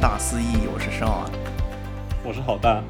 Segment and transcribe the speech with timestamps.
[0.00, 1.30] 大思义，我是申啊，
[2.24, 2.82] 我是好大。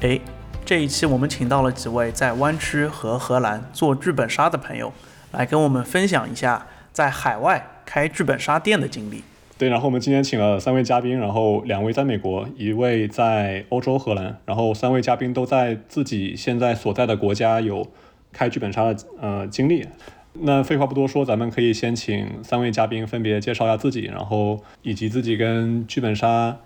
[0.00, 0.20] 哎，
[0.64, 4.92] 这一期我们请到了几位在湾区和荷兰做剧本杀的朋友，
[5.32, 9.24] 来跟我们分享一下在海外开剧本杀店的经历。
[9.58, 17.84] 对，然后我们今天请了三位嘉宾，然后两位在美国，一位在欧洲荷兰，然后三位嘉宾都在自己现在所在的国家有
[18.32, 19.88] 开剧本杀的呃经历。
[20.34, 26.56] 那废话不多说，咱们可以先请三位嘉宾分别介绍一下自己，然后以及自己跟剧本杀，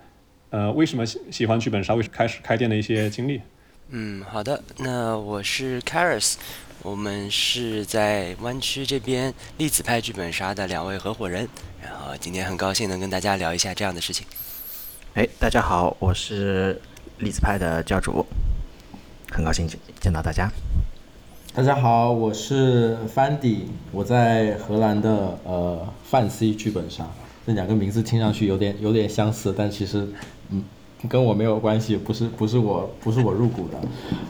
[0.49, 3.41] 呃，为什么喜喜欢剧本杀，为什么开始开店的一些经历。
[3.89, 6.35] 嗯，好的，那我是 Caris，
[6.81, 11.47] 我们是在湾区这边粒子派剧本杀的两位合伙人，
[11.81, 14.25] 然后今天很高兴能跟大家聊一下这样的事情。
[15.13, 16.81] 哎，大家好，我是
[17.19, 18.25] 粒子派的教主，
[19.29, 20.49] 很高兴见见到大家。
[21.57, 27.03] 大家好，我是 Fandy，我在荷兰的呃范 C 剧本杀，
[27.47, 30.07] 这两个名字听上去有点有点相似，但其实
[30.51, 30.63] 嗯
[31.09, 33.79] 跟我没有关系，不是不是我不是我入股的，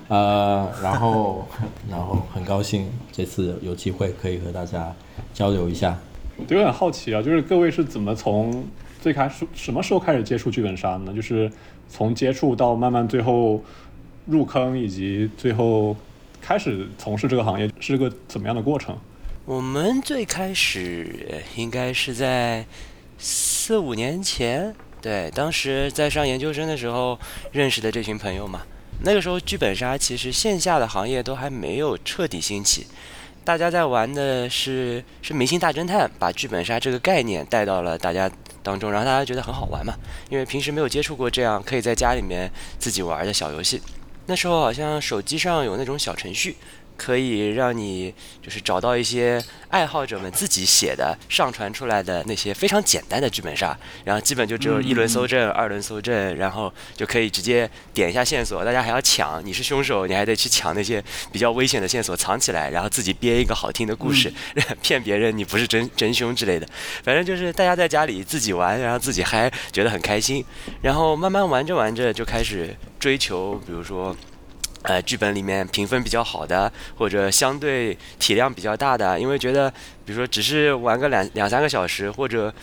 [0.08, 1.46] 呃，然后
[1.90, 4.96] 然后很高兴这次有机会可以和大家
[5.34, 6.00] 交流一下。
[6.38, 8.64] 我有点好奇啊，就是各位是怎么从
[9.02, 11.14] 最开始什么时候开始接触剧本杀呢？
[11.14, 11.52] 就是
[11.90, 13.62] 从接触到慢慢最后
[14.28, 15.94] 入坑，以及最后。
[16.48, 18.98] 开始从事这个行业是个怎么样的过程？
[19.44, 22.66] 我们最开始应该是在
[23.18, 27.20] 四五年前，对，当时在上研究生的时候
[27.52, 28.62] 认识的这群朋友嘛。
[29.04, 32.88] 那个时候剧本杀其实线下的行业都还没有彻底兴起，
[33.44, 38.32] 大家在玩的是是明星大侦探，把剧本杀这个概念带到了大家
[38.64, 39.94] 当中，然后大家觉得很好玩嘛，
[40.30, 43.82] 因为平时没有接触过这样可以在家里面自己玩的小游戏。
[44.28, 46.56] 那时候好像手机上有那种小程序，
[46.98, 64.34] 可以让你就是找到一些爱好者们自己写的、上传出来的那些非常简单的剧本杀，然后基本就只有一轮搜证、二轮搜证，然后就可以直接点一下线索，大家还要抢，你是凶手，你还得去抢那些比较危险的线索藏起来，然后自己编一个好听的故事，
[64.82, 66.68] 骗别人你不是真真凶之类的。
[67.04, 70.44] 反正就是大家在家里自己玩，然后自己嗨，觉得很开心，
[70.82, 72.76] 然后慢慢玩着玩着就开始。
[73.00, 74.16] 追求，比如说，
[74.88, 79.70] 呃，剧本里面评分比较好的，或者相对体量比较大的，因为觉得，
[80.06, 82.54] 比如说只是玩个两两三个小时，或者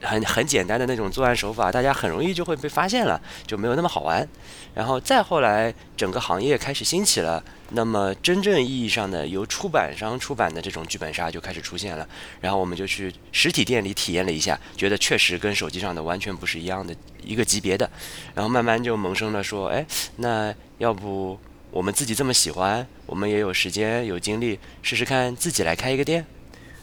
[0.00, 4.26] 很很简单的那种作案手法，大家很容易就会被发现了，就没有那么好玩。
[4.74, 7.44] 然后再后来，整个行业开始兴起了。
[7.70, 12.08] 那么，真正意义上的由出版商出版的这种剧本杀就开始出现了。
[12.40, 17.88] 然后我们就去实体店里体验了一下，觉得确实跟手机上的完全不是一样的一个级别的。
[18.34, 19.84] 然后慢慢就萌生了说，哎，
[20.16, 21.38] 那要不
[21.74, 26.24] 我们自己这么喜欢，我们也有时间有精力，试试看自己来开一个店。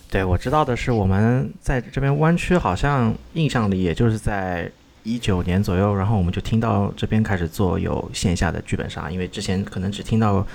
[0.09, 4.69] 对，我知道的是，我们在这边湾区好像印象里也就是在
[5.03, 10.46] 一九年左右，然后我们就听到这边开始做有线下的剧本杀，因为之前可能只听到。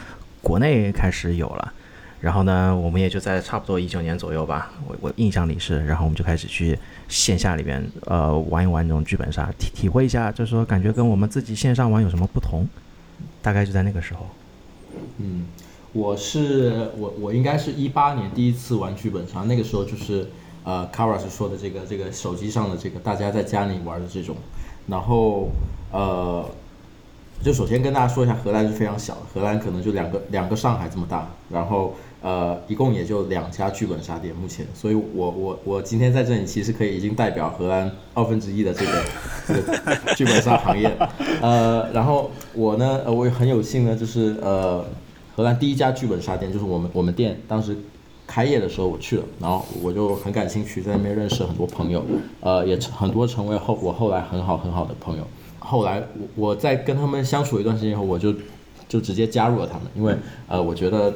[0.43, 1.73] 国内开始有了，
[2.21, 12.65] 然后呢，我们也就在差不多一九年左右吧，我我印象里是，然后我们就开始去线下里边呃玩一玩这种剧本杀，体体会一下，就是说感觉跟我们自己线上玩有什么不同，
[13.43, 14.27] 大概就在那个时候。
[15.19, 15.47] 嗯，
[15.93, 20.31] 我是我我应该是一八年第一次玩剧本杀，那个时候就是
[20.65, 24.37] 呃 c a r a s 说的这个这个手机上的这个大家在家里玩的这种，
[24.87, 25.49] 然后
[25.93, 26.45] 呃。
[27.45, 31.95] 就首先跟大家说一下，荷兰是非常小的，荷兰可能就两个两个上海这么大，然后
[32.27, 39.05] 呃，一共也就两家剧本杀店目前，所以我我我今天在这里其实可以已经代表荷兰二分之一的这个
[39.47, 40.91] 这个剧本杀行业，
[41.41, 44.85] 呃，然后我呢，呃，我也很有幸呢，就是呃，
[45.37, 47.77] 荷兰第一家剧本杀店就是我们我们店当时
[48.27, 52.05] 开业的时候我去了，然后我就很感兴趣，在那边认识很多朋友，
[52.41, 55.23] 呃，也很多成为后我后来很好很好的朋友。
[55.61, 56.03] 后来
[56.35, 58.35] 我我在跟他们相处一段时间以后，我就
[58.89, 60.13] 就直接加入了他们，因为
[60.49, 61.15] 呃，我觉得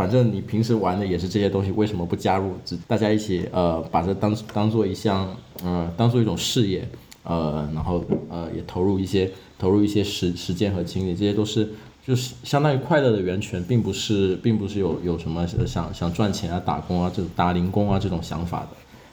[0.00, 2.54] 反正你平时玩的也是这些东西，为什么不加入？
[2.64, 6.88] 只大家一起呃，把这当当做一项呃，当做一种事业，
[7.22, 11.68] 呃，然后呃，也投入一些投入一些时时间和精力，这些都是
[12.02, 18.68] 就是相当于快乐的源泉，并不是并不是有有什么想想赚钱啊、打工啊这种打零工啊这种想法的，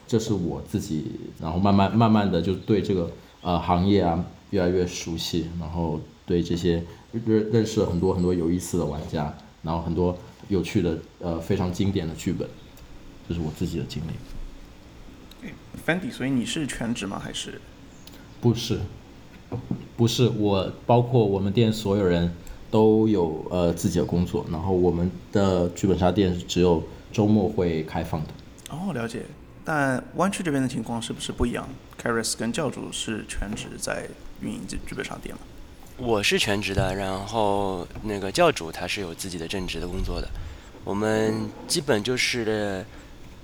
[0.06, 1.04] 这是我自己，
[1.38, 3.10] 然后慢慢慢慢的就对这个
[3.42, 4.24] 呃行业啊。
[4.50, 6.82] 越来越熟悉，然后对这些
[7.12, 9.30] 认认识了很多很多有意思的玩家，
[9.62, 10.16] 然后很多
[10.48, 12.48] 有趣的呃非常经典的剧本，
[13.28, 15.50] 这是我自己的经历。
[15.86, 17.18] Fandy，所以你是全职吗？
[17.18, 17.60] 还是？
[18.40, 18.80] 不是，
[19.96, 22.34] 不是我，包括我们店所有人
[22.70, 28.28] 都有呃自己的工作，然后我们的剧本杀店只有周末会开放的。
[28.70, 29.22] 哦，了解。
[29.64, 31.68] 但湾区这边的情况是不是不一样
[32.02, 34.08] c a r i s 跟教主是全职在
[34.40, 35.42] 运营这剧本杀店吗？
[35.98, 40.28] 我是全职的，然后那个教主他是有自己的正职的工作的。
[40.84, 42.84] 我们基本就是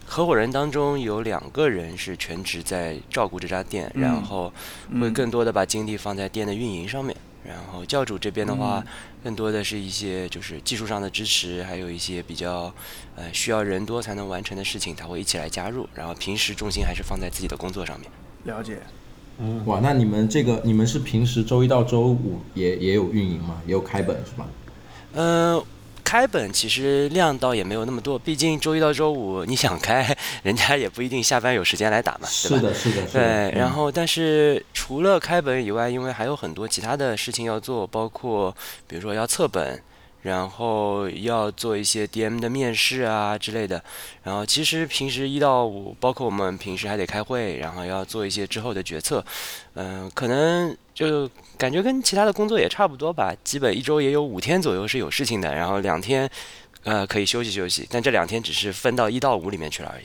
[0.06, 4.52] 合伙人当中有两个人是全职在照顾这家店，嗯然后
[5.00, 7.14] 会更多的把精力放在店的运营上面。
[7.44, 8.82] 然后教主这边的话，
[9.22, 12.72] 更多的是一些就是技术上的支持，还有一些比较
[13.16, 15.86] 呃需要人多才能完成的事情，他会一起来加入。
[15.92, 18.08] 然后平时重心还是放在自己的工作上面。
[18.44, 18.78] 了解。
[19.38, 23.60] 嗯，哇，那你们这个你们是平时周一到周五也也有运营吗？
[23.66, 24.46] 也有开本是吧？
[25.14, 25.62] 嗯、
[26.04, 32.28] 开本其实量倒也没有那么多，毕竟周一到周五你想开，人家也不一定下班有时间来打嘛，对吧？
[32.28, 33.12] 是的，是的，是的。
[33.12, 38.54] 对，嗯然后但是除了开本以外，因为还有很多其他的事情要做，包括
[38.86, 39.80] 比如说要测本，
[40.24, 43.80] 然后要做一些 DM 的面试啊之类的。
[44.24, 49.24] 然后其实平时一到五，包括我们平时还得开会，然后要做一些之后的决策。
[49.74, 56.28] 嗯、可能就感觉跟其他的工作也差不多吧，基本一周也有五天左右是有事情的，然后两天。
[56.84, 60.04] 呃，可以休息休息，但这两天只是分到一到五里面去了而已。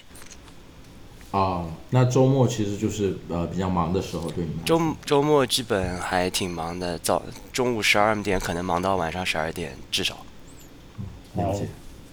[1.31, 7.21] 啊，那周末其实就是呃比较忙的时候，对你们周周末基本还挺忙的，早
[7.53, 10.17] 中午十二点可能忙到晚上十二点，至少。
[11.35, 11.67] 了解。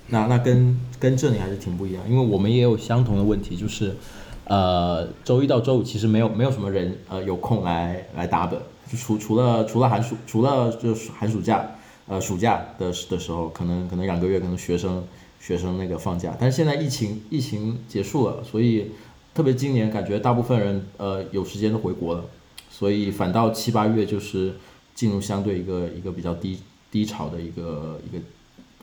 [0.08, 3.96] 那那跟跟这里还是挺不一样，因为我们也有相同的问题，就是
[4.44, 8.60] 呃周一到周五其实没有没有什么人呃有空来来打本，
[8.92, 11.70] 就除除了除了寒暑除了就是寒暑假
[12.06, 15.04] 呃暑假的的时候，可能可能两个月可能学生
[15.40, 18.92] 学生那个放假，但是现在疫情疫情结束了，所以
[19.36, 22.24] 特别今年感觉大部分人呃有时间都回国了，
[22.70, 24.54] 所以反倒七八月就是
[24.94, 28.24] 进入相对一个一个比较低低潮的一个一个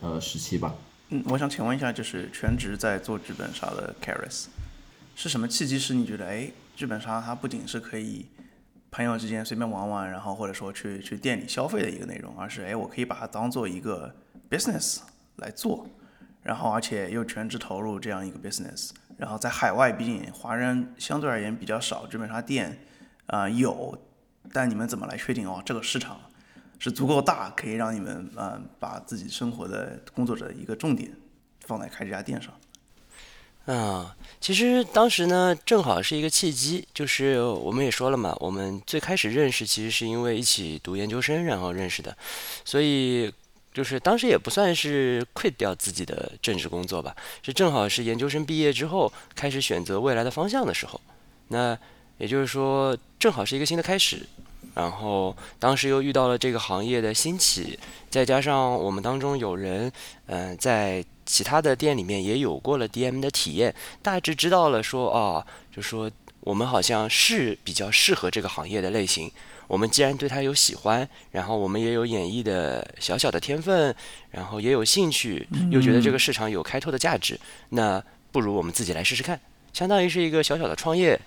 [0.00, 0.72] 呃时期吧。
[1.08, 4.44] 嗯，我想请问一下，就是全职在做剧本杀的 Caris，
[5.16, 8.26] 是什么契机使你觉得，哎，剧本杀它不仅是可以
[8.92, 14.14] 朋友之间随便玩玩，然后或者说去去店里消费的一个内容，而是哎，我可以把它当做一个
[14.48, 15.00] business
[15.38, 15.84] 来做，
[16.44, 22.78] 然后而且又全职投入这样一个 business，然后在海外，毕竟华人相对而言比较少，剧本杀店
[23.26, 23.98] 啊、有，
[24.52, 26.20] 但你们怎么来确定哦这个市场？
[26.80, 31.10] 是足够大，可以让你们呃把自己生活的工作者一个重点
[31.60, 32.52] 放在开这家店上。
[33.64, 42.14] 啊，其实当时呢，正好是一个契机，就是我们也说了嘛，我们最开始认识其实是因为一起读研究生然后认识的，
[42.66, 43.32] 所以
[43.74, 51.00] 就是当时也不算是 quit 掉自己的正职工作吧，是正好是研究生毕业之后开始选择未来的方向的时候，
[51.48, 51.76] 那
[52.18, 54.24] 也就是说正好是一个新的开始，
[54.74, 57.76] 然后当时又遇到了这个行业的兴起，
[58.08, 59.90] 再加上我们当中有人，
[60.26, 65.44] 嗯、在其他的店里面也有过了 DM 的体验，大致知道了说啊，
[65.74, 66.08] 就说
[66.40, 69.32] 我们好像是比较适合这个行业的类型。
[69.66, 73.94] 我们既然对他有喜欢，然后我们也有演绎的小小的天分，
[74.30, 77.38] 然后也有兴趣，又觉得这个市场有开拓的价值，
[77.70, 79.40] 那不如我们自己来试试看，
[79.72, 81.18] 相当于是一个小小的创业，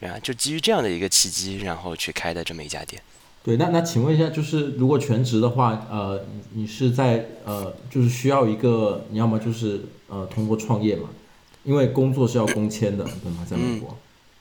[0.00, 3.00] 然后就基于这样的一个契机，然后去开的这么一家店。
[3.42, 11.10] 对，那那请问一下，就是如果全职的话，呃，你你是在呃，就是需要一个，你要么就是呃通过创业嘛，
[11.62, 13.46] 因为工作是要工签的，对吗？
[13.48, 13.96] 在美国，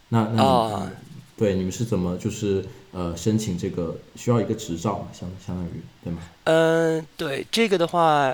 [0.10, 0.92] 那那
[1.38, 6.22] 对你们是怎么就是呃申请这个需要一个执照嘛，相相当于对吗？
[6.46, 8.34] 嗯，对这个的话，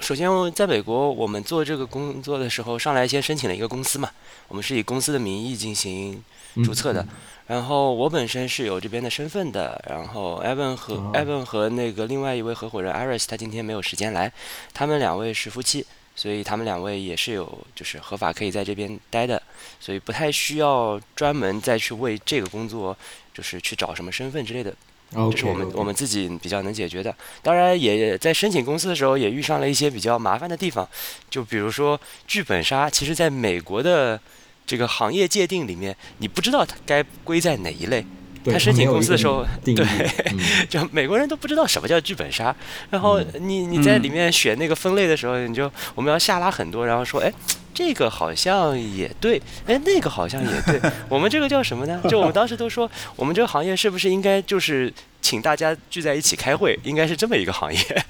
[0.00, 4.10] 首先在美国，我们做这个工作的时候，上来先申请了一个公司嘛，
[4.48, 6.22] 我们是以公司的名义进行
[6.62, 7.06] 注册的。
[7.46, 14.30] 然后我本身是有这边的身份的，然后 Evan 和、哦 Evan 和那个另外一位合伙人 Iris，他今天没有时间来，
[14.74, 19.42] 他们两位是夫妻，所以他们两位也是有就是合法可以在这边待的，
[19.80, 22.96] 所以不太需要专门再去为这个工作
[23.32, 24.74] 就是去找什么身份之类的。
[25.14, 27.14] 嗯，这是我们我们自己比较能解决的。
[27.42, 30.88] 当然，也在申请公司的时候也遇上了一些比较麻烦的地方，
[31.28, 34.18] 就比如说剧本杀，其实在美国的
[34.66, 38.04] 这个行业界定里面，你不知道它该归在哪一类。
[38.44, 42.54] 对他申请公司的时候对嗯 就美国人都不知道什么叫剧本杀，
[42.90, 47.32] 然后你你在里面选那个分类的时候，你就我们要下拉很多，然后说，哎，
[47.72, 52.00] 这个好像也对，哎，那个好像也对， 我们这个叫什么呢？
[52.08, 57.78] 就我们当时都说，我们这个行业是不是应该就是请大家聚在一起开会，应该是这么一个行业。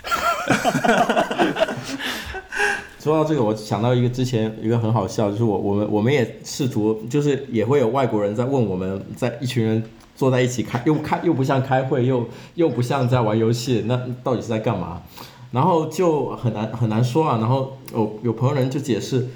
[3.02, 9.82] 说到这个，我想到一个之前一个很好笑，就是我我们我们也试图，就是也会有外国人在问我们，在一群人
[10.22, 12.24] 坐在一起开，又开又不像开会，又
[12.54, 15.02] 又不像在玩游戏，那到底是在干嘛？
[15.50, 17.38] 然后就很难很难说啊。
[17.40, 19.26] 然后有有朋友人就解释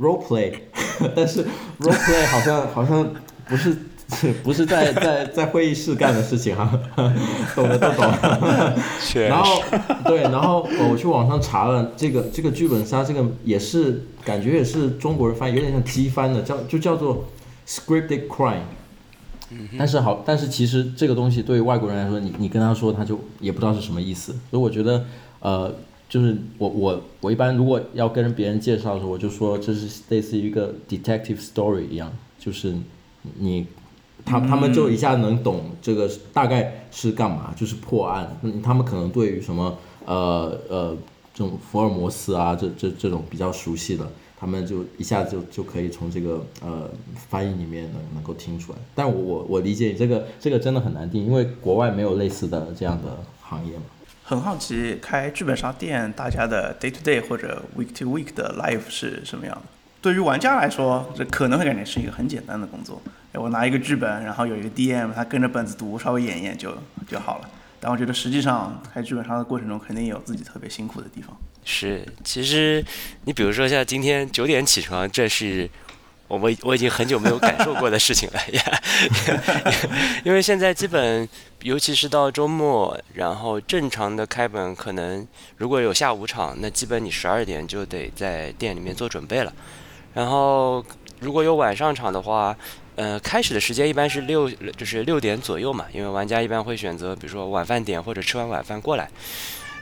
[0.00, 0.52] ，role play，
[1.14, 1.44] 但是
[1.78, 3.08] role play 好像好像
[3.46, 3.76] 不是
[4.42, 6.68] 不是在在在会议室干的事情哈，
[7.54, 8.04] 懂的都懂。
[9.28, 9.62] 然后
[10.04, 17.24] 对，然后我去网上查了这个这个剧本杀，这个也是感觉也是中国人翻译，有点像机翻的，叫就叫做
[17.68, 18.66] scripted crime。
[19.78, 24.32] 但是好，但是其实这个东西对于外国人来说，你你跟他说，他就也不知道是什么意思。
[24.50, 25.04] 所以我觉得，
[25.40, 25.74] 呃，
[26.08, 32.74] 就是我我我一般如果要跟别人介绍的时候，我就说这是类似于一个 detective story 一样，就是
[33.38, 33.66] 你
[34.24, 38.36] 他他们就一下能懂这个大概是干嘛，就是破案。
[38.62, 40.96] 他们可能对于什么呃呃
[41.34, 44.06] 这种福尔摩斯啊这这这种比较熟悉的。
[44.44, 46.90] 他们就一下子就就可以从这个呃
[47.30, 53.84] 翻译里面能能够听出来，但我我我理解这个这个真的很难定，因为国外没有类似的这样的行业嘛。
[54.22, 59.62] 很好奇，开剧本杀店，大家的 day to day 或者 week to week 的 life 是什么样的？
[60.02, 63.00] 对于玩家来说，这可能会感觉是一个很简单的工作，
[63.32, 66.76] 我拿一个剧本，然后有一个 DM，他跟着本子读，稍微演一演就
[67.08, 67.48] 就好了。
[67.84, 71.36] 但我觉得实际上开剧本杀的过程中，肯定也有自己特别辛苦的地方。
[71.66, 72.82] 是，其实
[73.24, 75.68] 你比如说像今天九点起床，这是
[76.26, 78.80] 我们我已经很久没有感受过的事情了呀。
[80.24, 81.28] 因为现在基本，
[81.60, 89.52] 尤其是到周末，然后正常的开本，可能如果有下午场，那基本你十二点就得在店里面做准备了。
[90.14, 90.82] 然后
[91.20, 92.56] 如果有晚上场的话，
[92.96, 99.08] 呃，开始的时间一般是六，就是六点左右嘛，因为玩家一般会选择，比如说晚饭点或者吃完晚饭过来。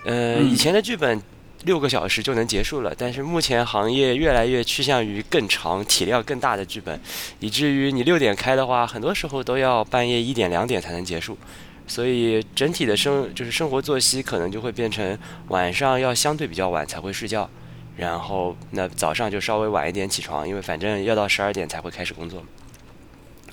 [0.05, 1.23] 呃，以前的剧本。
[1.65, 7.01] 六个小时就能结束了，但是目前行业越来越趋向于更长、体量更大的剧本，
[7.39, 11.39] 以至于你六点开的话，很多时候都要半夜一点、两点才能结束，
[11.87, 15.17] 所以整体的生就是生活作息可能就会变成
[15.51, 17.49] 晚上要相对比较晚才会睡觉，
[17.97, 22.43] 然后那早上就稍微晚一点起床，因为反正要到十二点才会开始工作。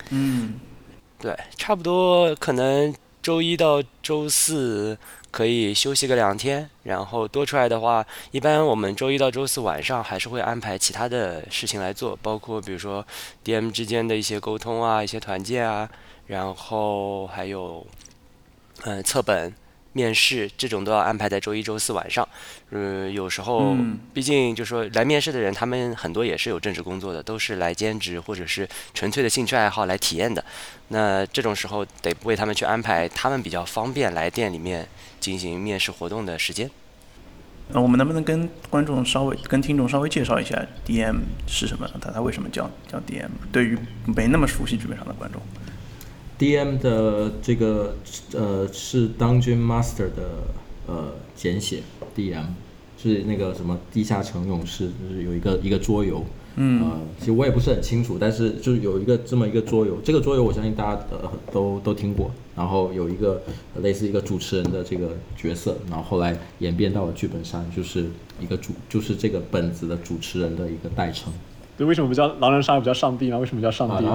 [0.10, 0.60] 嗯，
[1.20, 4.98] 对，差不多可能周一到周四。
[5.32, 13.06] 可以休息个两天，然后多出来的话，一般我们周一到周四晚上还是会安排其他的事情来做，包括比如说
[13.46, 15.88] DM 之间的一些沟通啊，一些团建啊，
[16.26, 17.86] 然后还有
[18.86, 19.54] 嗯测本。
[19.94, 22.28] 面试这种都要安排在周一、周四晚上。
[22.72, 23.76] 嗯，有时候，
[24.14, 30.44] 毕竟就说来面试的人，他们很多也是有正式工作的，都是来兼职或者是纯粹的兴趣爱好来体验的。
[30.90, 34.88] 那这种时候得为他们去安排他们比较方便来店里面
[35.20, 36.70] 进行面试活动的时间。
[37.72, 41.18] 那我们能不能跟观众稍微、跟听众稍微介绍一下 DM
[41.48, 41.88] 是什么？
[42.02, 43.30] 他他为什么叫叫 DM？
[43.52, 45.40] 对于没那么熟悉剧本上的观众。
[46.40, 47.94] D.M 的这个
[48.34, 50.48] 呃是 Dungeon Master 的
[50.88, 51.82] 呃简写
[52.16, 52.46] ，D.M
[52.98, 56.24] 是那个什么地下城勇士，就是有一个一个桌游，
[56.56, 63.42] 嗯，其实我也不是很清楚，但是就是有一个这么一个桌游，这个桌游我相信大家呃都都听过，然后有一个
[63.82, 68.06] 类似一个主持人的这个角色，然后后来演变到了剧本上，就是
[68.40, 71.34] 一个主就是这个本子的主持人的一个代称。
[71.80, 73.40] 对，为什么不叫狼人杀，不叫上帝呢？
[73.40, 74.06] 为什么叫上帝？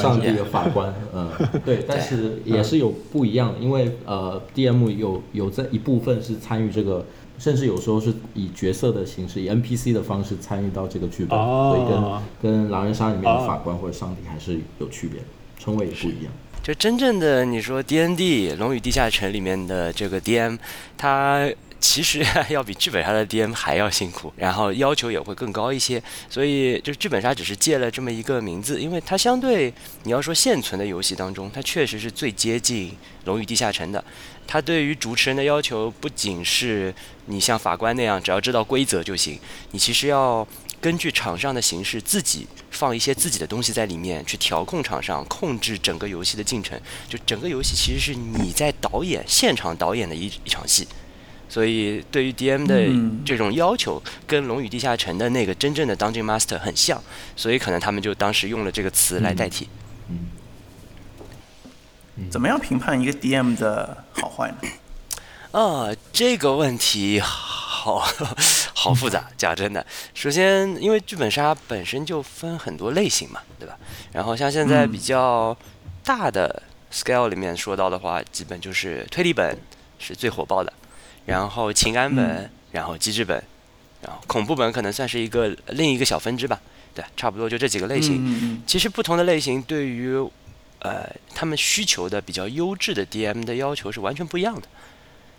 [0.00, 1.28] 上帝的法官，嗯，
[1.66, 7.04] 对，但是也是有不一样，因为呃，DM 有有这一部分是参与这个，
[7.38, 12.00] 甚至有时候是以角色的形式，以 NPC 的方式参与到这个剧本，所以跟
[12.40, 15.20] 跟狼人杀里面的法官或者上帝还是有区别，
[15.58, 16.32] 称谓也不一样。
[16.62, 20.56] 就真正的你说 DND 龙与地下城里面的这个 DM，
[20.96, 21.50] 他。
[21.82, 26.00] 其实 要比剧本杀的 DM 还要辛苦，然后要求也会更高一些。
[26.30, 29.74] 所以就剧本杀只是借了这么一个名字，因为它相对
[30.04, 32.90] 你要说现存的游戏当中，它确实是最接近
[33.24, 34.02] 《龙与地下城》的。
[34.46, 36.94] 它对于主持人的要求不仅是
[37.26, 39.38] 你像法官那样只要知道规则就行，
[39.72, 40.46] 你其实要
[40.80, 46.80] 根据场上的形式自己放一些自己的东西在里面，去调控场上，控制整个游戏的进程。
[47.08, 50.86] 就整个游戏其实是你在导演现场导演的一一场戏。
[51.52, 52.80] 所以，对于 DM 的
[53.26, 56.98] 这种要求，跟《龙与地下城》的那个真正的 Dungeon Master 很像，
[57.36, 59.68] 所以可能他们就当时用了这个词来代替。
[60.08, 60.30] 嗯，
[62.30, 64.68] 怎么样评判一个 DM 的好坏呢？
[65.50, 67.98] 啊，这个问题好
[68.72, 69.28] 好复杂。
[69.36, 73.76] 讲真的，首先，因为剧本杀本身就分很多类型嘛，对吧？
[74.10, 75.54] 然后像现在比较
[76.02, 79.54] 大的 scale 里面说到的话，基本就是推理本
[79.98, 80.72] 是最火爆的。
[81.26, 83.42] 然后情感本，然后机制本，
[84.02, 86.60] 然后恐怖本可能算是一个另一个小分支吧。
[86.94, 88.62] 对，差不多就这几个类型。
[88.66, 90.14] 其实不同的类型对于
[90.80, 94.68] 呃他们需求的比较优质的 DM 的要求是完全不一样的。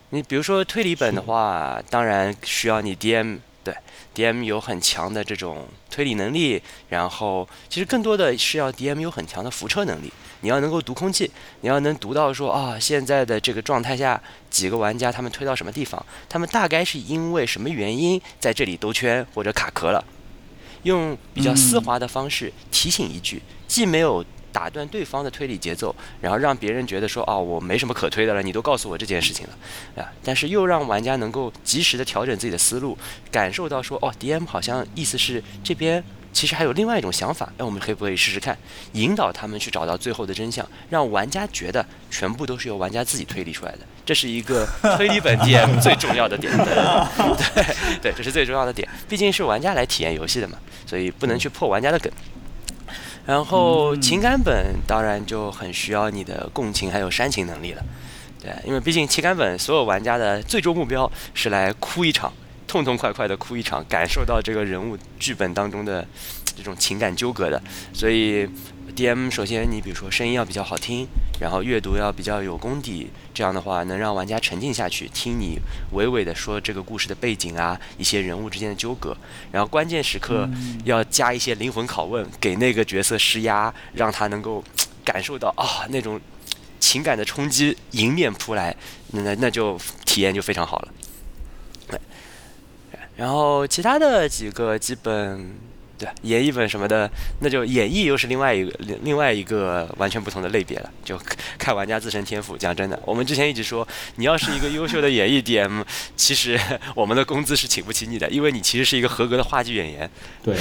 [0.10, 3.76] 你比如说推理本的话，当然需要你 DM 对
[4.16, 10.12] ，DM 有很强的这种推理能力，然后其实更多的是要 DM 有很强的扶车能力。
[10.44, 11.32] 你要能够读空气，
[11.62, 20.04] 你要能读到说啊，现在的这个状态下几个玩家他们推到什么地方，他们大概是因为什么原因在这里兜圈或者卡壳了，
[20.84, 24.24] 用比较丝滑的方式提醒一句，既没有。
[24.54, 32.96] 打断对方的推理节奏，然后让别人觉得说哦，我没什么可推的了，你都告诉我这件事情了，啊，但是又让玩家能够及时的调整自己的思路，
[33.32, 38.58] 感受到说哦，DM 好像意思是这边其实还有另外一种想法，哎，我们可以不可以试试看，
[38.94, 52.12] 引导他们去找到最后的真相，让玩家觉得全部都是由玩家自己推理出来的，这是一个 推理本 DM 最重要的点， 对对，这是最重要的点，毕竟是玩家来体验游戏的嘛，所以不能去破玩家的梗。
[53.26, 57.82] 然后情感本当然就很需要你的共情还有煽情能力了，
[58.42, 62.34] 对，因为毕竟情感本所有玩家的最终目标是来哭一场，
[62.68, 66.08] 痛痛快快的哭一场，感受到这个人物剧本当中的
[66.56, 67.62] 这种情感纠葛的，
[67.94, 68.50] 所以。
[68.96, 69.28] D.M.
[69.32, 71.08] 首先，你比如说声音要比较好听，
[71.40, 75.58] 然后阅读要比较有功底，这样的话能让玩家沉浸下去，听你
[75.94, 79.18] 娓娓的说这个故事的背景啊，一些人物之间的纠葛，
[79.52, 80.48] 然后关键时刻
[80.84, 84.64] 要加一些灵魂拷问，给那个角色施压，让他能够
[85.04, 86.22] 感受到啊那种
[86.80, 88.76] 情感的冲击迎面扑来，
[89.12, 92.00] 那那就体验就非常好了。
[93.16, 95.52] 对，然后其他的几个基本。
[95.96, 97.08] 对，演绎本什么的，
[97.40, 101.16] 那就演绎又是另外一个另另外一个完全不同的类别了，就
[101.60, 102.58] 看玩家自身天赋。
[102.58, 106.60] 讲真的，我们之前一直说，你要是一个优秀的演绎 DM，其实
[106.96, 110.10] 我们的工资是请不起你的，因为你其实是一个合格的话剧演员。
[110.42, 110.58] 对，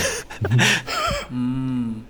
[1.31, 2.03] 嗯，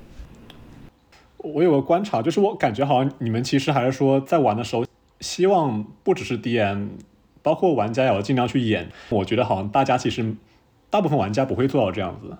[1.38, 4.84] 我有个观察，就是我感觉好像你们其实还是说在玩的时候，
[5.20, 6.88] 希望不只是 DM，
[7.42, 8.88] 包括玩家也要尽量去演。
[9.08, 10.34] 我觉得好像大家其实
[10.88, 12.36] 大部分玩家不会做到这样子。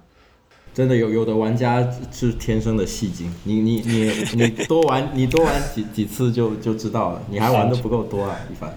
[0.75, 8.73] 真的有有的玩家是天生的戏精，你你你你多玩 你多玩几几次就就知道了，你还玩的不够多啊，一凡。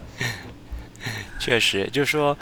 [1.40, 2.38] 确实，就是说，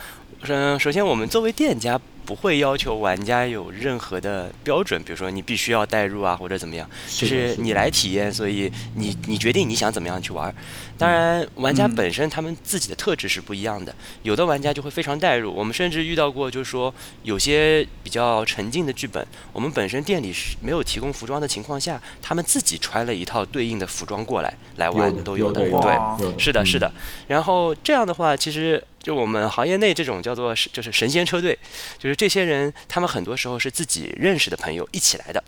[0.48, 2.00] 嗯，首先我们作为店家。
[2.26, 10.56] 不会要求玩家有任何的标准，比如说你必须要代入啊，或者怎么样，就是你来体验，所以你你决定你想怎么样去玩。
[10.98, 15.54] 当然，玩家本身他们自己的特质是不一样的，有的玩家就会非常代入。
[15.54, 26.92] 我们甚至遇到过，就是说有些比较沉浸的剧本，我们本身店里是没有提供服装的情况下，他们自己穿了一套对应的服装过来来玩都有的，对，是的，是的。
[27.28, 28.84] 然后这样的话，其实。
[29.04, 31.60] 就我们行业内这种叫做是就是神仙车队，
[32.00, 35.44] 就是这些人，他们很多时候是自己认识的朋友一起来的，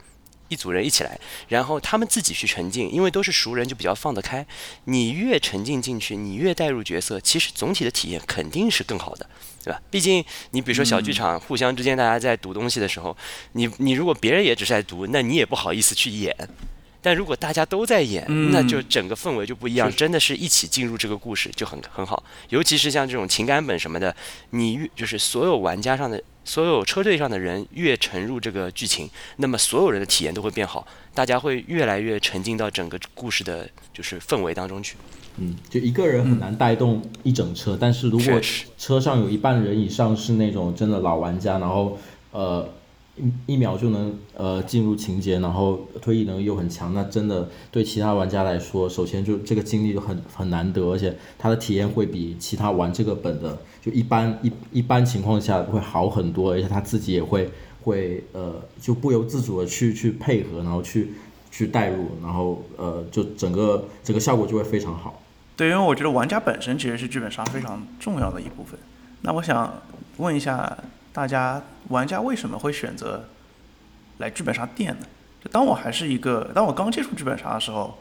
[0.48, 4.46] 一组人一起来，然后他们自己去沉浸，因为都是熟人，就比较放得开。
[4.86, 9.30] 你越沉浸进去，你越带入角色，其实总体的体验肯定是更好的，
[9.64, 9.82] 对吧？
[9.90, 13.16] 毕竟你比如说小剧场，互相之间大家在读东西的时候，
[13.54, 16.36] 你你如果别人也只是在读，那你也不好意思去演。
[17.06, 22.24] 但如果大家都在演，那就整个氛围就不一样，真的是一起进入这个故事就很很好。
[22.50, 24.16] 尤其是像这种情感本什么的，
[24.50, 34.96] 你越就是所有玩家上的所有车队上的人越沉入这个剧情，那么所有人的体验都会变好，大家会越来越沉浸到整个故事的就是氛围当中去。
[35.38, 38.42] 嗯，就一个人很难带动一整车，但是如果
[38.80, 42.00] 车上有一半人以上是那种真的老玩家，然后
[42.32, 42.68] 呃。
[43.18, 57.50] 一一秒就能呃进入情节，然后推理能力又很强，那真的对其他玩家来说，首先就这个经历就很很难得，而且他的体验会比其他玩这个本的就一般一一般情况下会好很多，而且他自己也会
[57.84, 61.14] 会呃就不由自主的去去配合，然后去
[61.50, 65.22] 去带入，然后呃就整个整个效果就会非常好。
[65.56, 68.78] 对，因为我觉得玩家本身其实是剧本杀非常重要的一部分。
[69.22, 69.82] 那我想
[70.18, 70.78] 问一下。
[71.16, 73.24] 大家玩家为什么会选择
[74.18, 75.06] 来剧本杀店呢？
[75.42, 77.98] 就当我还是一个，当我刚接触剧本杀的时候，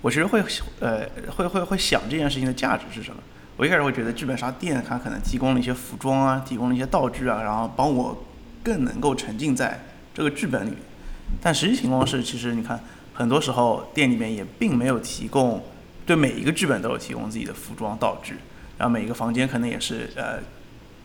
[0.00, 0.40] 我其实会
[0.78, 1.04] 呃
[1.36, 3.20] 会会会想这件事情的价值是什么。
[3.56, 8.24] 我一开始会觉得剧本杀店它可能提供了一些服装啊，提供了一些道具啊，然后帮我
[8.62, 9.80] 更能够沉浸在
[10.14, 10.74] 这个剧本里。
[11.42, 12.78] 但实际情况是，其实你看，
[13.12, 15.60] 很多时候店里面也并没有提供
[16.06, 18.36] 对每一个剧本都有提供自己的服装道具，
[18.78, 20.38] 然后每一个房间可能也是呃。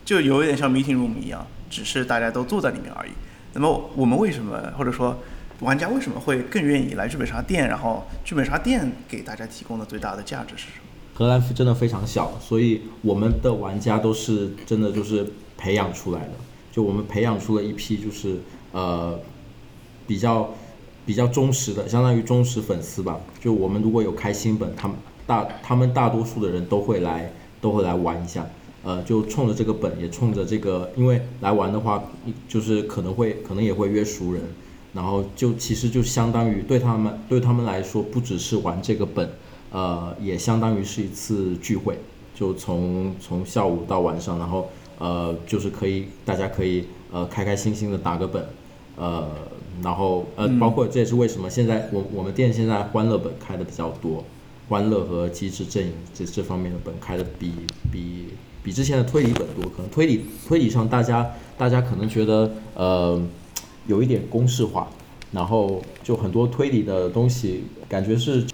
[0.04, 3.10] 就有一点像 meeting room 一样，只是大家都坐在里面而已。
[3.52, 5.16] 那么我们为什么，或者说
[5.60, 7.68] 玩家为什么会更愿意来剧本杀店？
[7.68, 10.86] 然后剧本杀店给大家提供的最大的价值是什么？
[11.14, 15.26] 荷兰真的非常小，所以我们的玩家都是真的就是
[15.58, 16.30] 培养出来的。
[16.72, 18.38] 就我们培养出了一批就是
[18.72, 19.18] 呃
[20.06, 20.54] 比较
[21.04, 23.20] 比较忠实的，相当于忠实粉丝吧。
[23.40, 28.46] 就我们如果有开新本，他们大他们大多数的人都会来都会来玩一下。
[28.82, 32.02] 呃，就冲着这个本，也冲着这个，因为来玩的话，
[32.48, 34.42] 就是可能会可能也会约熟人，
[34.94, 39.30] 然后就其实就相当于对他们对他们来说，不只是玩这个本，
[39.70, 41.98] 呃，也相当于是一次聚会，
[42.34, 48.48] 就从从下午到晚上，然后呃，就是可以大家可以呃开开心心的打个本，
[48.96, 49.28] 呃，
[49.82, 54.24] 然后呃，包括这也是为什么现在我我们店现在欢乐本开的比较多，
[54.70, 57.52] 欢乐和机制阵营这这方面的本开的比
[57.92, 58.28] 比
[58.62, 63.20] 比之前的推理本多，可能推理推理上大家大家可能觉得呃
[63.86, 64.88] 有一点公式化，
[65.32, 68.44] 然后就很多推理的东西感觉是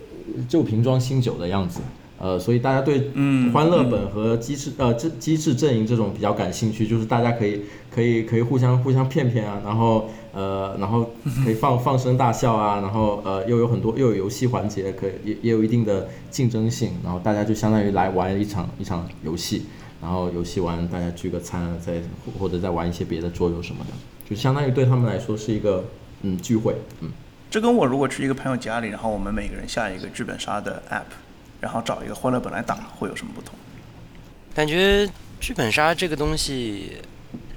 [0.48, 1.80] 旧瓶装新酒的样子，
[2.18, 3.52] 呃，所以大家对嗯。
[3.52, 11.10] 欢乐本和机制呃这机制阵营这种比较感兴趣，就是大家可以可以可以互相互相骗骗啊，然后呃然后
[11.44, 19.64] 可以放 放声大笑啊，然后呃又有很多又有游戏环节，可以也也有一定的竞争性，然后大家就相当于来玩一场一场游戏，
[20.06, 23.90] 然后游戏完大家聚个餐，再或或者再玩一些别的桌游什么的，
[24.30, 25.84] 就相当于对他们来说是一个
[26.22, 27.10] 嗯聚会，嗯。
[27.50, 31.02] 这跟我如果去一个朋友家里，然后我们每个人下一个剧本杀的 app，
[31.60, 33.56] 然后找一个欢乐本来打，会有什么不同？
[34.54, 35.08] 感觉
[35.40, 36.98] 剧本杀这个东西，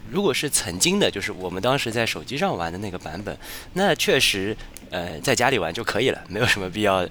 [0.09, 3.37] 如果是曾经的，就是我们当时在手机上玩的那个版本，
[3.73, 4.57] 那确实，
[4.89, 7.05] 呃，在家里玩就可以了，没有什么必要，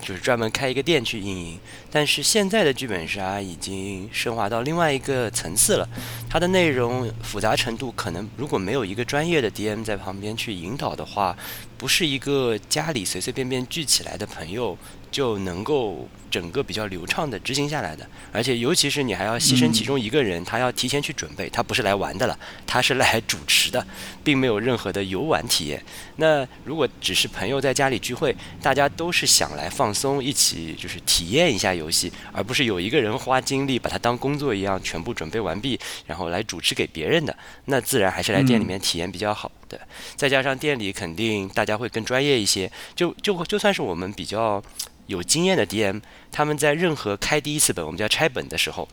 [0.00, 1.58] 就是专门开一个店去运营。
[1.90, 5.88] 但是现在的剧本杀已经升华到另外一个层次了，
[6.28, 11.36] 它的内容复杂程度可能如果没有一个专业的 DM 在旁边去引导的话，
[11.76, 14.76] 不是一个家里随随便便聚起来的朋友
[15.14, 23.86] 就能够整个比较流畅的执行下来的，而且尤其是你还要牺牲其中一个人，他要提前去准备，他不是来玩的了，他是来主持的，
[24.24, 25.80] 并没有任何的游玩体验。
[26.16, 39.48] 那如果只是朋友在家里聚会，大家都是想来放松，一起就是体验一下游戏，而不是有一个人花精力把它当工作一样全部准备完毕，然后来主持给别人的，那自然还是来店里面体验比较好。
[39.68, 39.78] 对，
[40.16, 44.62] 再加上店里肯定大家会更专业一些，就就就算是我们比较
[45.06, 46.00] 有经验的 DM，
[46.32, 48.88] 他们在任何开第一次本，我们叫拆本的时候，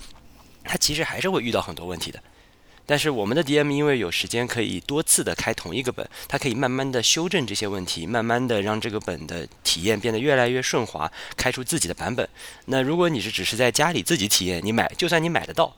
[0.64, 2.22] 他其实还是会遇到很多问题的。
[2.86, 12.28] 但是我们的 DM 因为有时间可以多次的开同一个本，它可以慢慢的修正这些问题，慢慢的让这个本的体验变得越来越顺滑，开出自己的版本。
[12.66, 15.74] 那如果你是只是在家里自己体验，你买就算你买得到，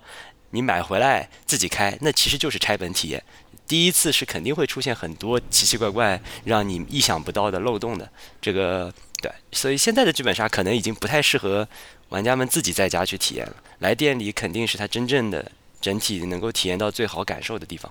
[0.51, 3.21] 你买回来自己开，那其实就是拆本体验。
[3.67, 8.09] 第一次是肯定会出现很多奇奇怪怪、让你意想不到的漏洞的。
[8.41, 8.91] 这个
[9.23, 11.65] 对，所以现在的剧本杀可能已经不太适合
[12.09, 13.55] 玩家们自己在家去体验了。
[13.79, 17.89] 来店里肯定是他真正的整体能够体验到最好感受的地方。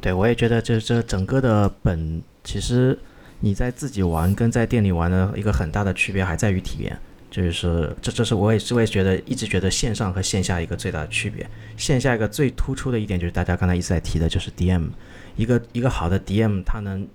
[0.00, 2.98] 对，我也觉得这这整个的本，其实
[3.40, 6.98] 你在自己玩跟在店里玩的一个很大的区别还在于体验。
[7.30, 11.46] 就是这，这是我也是我也觉得一直觉得线上和线下一个最大的区别。
[11.76, 14.88] 线下一个最突出的一点就是大家刚才一直在提的，就是 DM，
[15.36, 17.06] 一个一个好的 DM，他能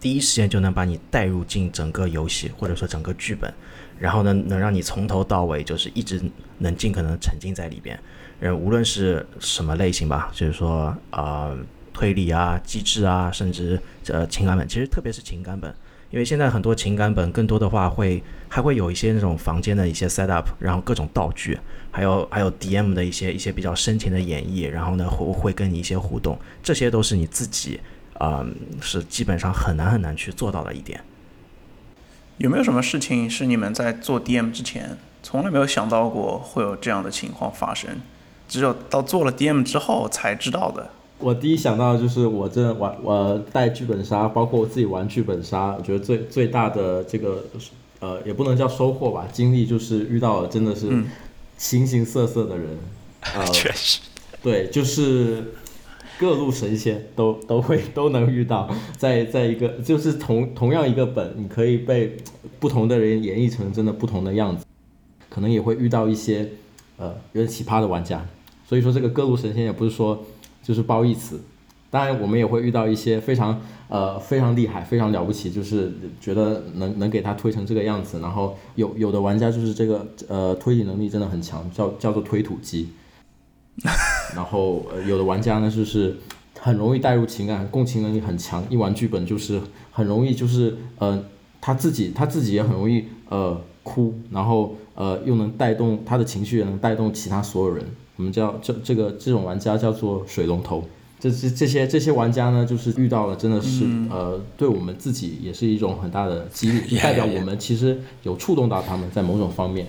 [0.00, 3.52] 第一时间就能把你带入进整个游戏或者说整个剧本，
[3.98, 6.20] 然后呢能让你从头到尾就是一直
[6.58, 7.98] 能尽可能沉浸在里边。
[8.40, 11.56] 呃，无论是什么类型吧，就是说呃
[11.92, 15.74] 推理啊、机制啊，甚至呃情感本，其实特别是情感本。
[16.08, 21.58] 因为现在很多情感本更多的话会还会有一些那种房间的一些 set up，然后各种道具，
[21.90, 27.80] 还有还有 DM 的一些一些比较深情的演绎，然后呢会会跟你一些互动，这些都是你自己
[28.18, 28.46] 啊、呃
[28.80, 31.00] 是基本上很难很难去做到的一点。
[32.38, 38.00] 有没有什么事情是你们在做 DM 之前从来没有想到过会有这样的情况发生，
[38.48, 40.90] 只有到做了 DM 之后才知道的？
[41.18, 47.42] 我第一想到的就是我这玩我带剧本杀，包括我自己玩剧本杀，我觉得最最大的这个
[48.00, 50.90] 呃也不能叫收获吧，经历就是遇到了真的是
[51.56, 52.78] 形形色色的人，
[53.34, 54.00] 呃， 确实，
[54.42, 55.54] 对，就是
[56.18, 62.16] 各路神仙都 都会 都能遇到，在在一个就是同同样一个本，你可以被
[62.58, 64.64] 不同的人演绎成真的不同的样子，
[65.28, 66.48] 可能也会遇到一些
[66.96, 68.24] 呃有点奇葩的玩家，
[68.66, 70.24] 所以说这个各路神仙也不是说
[70.62, 71.40] 就是褒义词，
[71.90, 82.88] 当然我们也会遇到一些非常呃非常厉害、非常了不起，就是觉得能能给他推成这个样子，然后有有的玩家就是这个呃推理能力真的很强，叫叫做推土机。
[84.34, 86.16] 然后呃，有的玩家呢就是
[86.58, 89.60] 很容易带入情感，共情能力很强，一玩剧本就是
[89.92, 91.22] 很容易就是呃
[91.60, 97.84] 他自己他自己也很容易呃哭，然后呃又能带动他的情绪，也能带动其他所有人。
[98.16, 100.82] 我们叫这这个这种玩家叫做水龙头。
[101.18, 109.86] 这这这些这些玩家呢，就是遇到了真的是、呃，对我们自己也是一种很大的激励， 就代表我们其实有触动到他们在某种方面。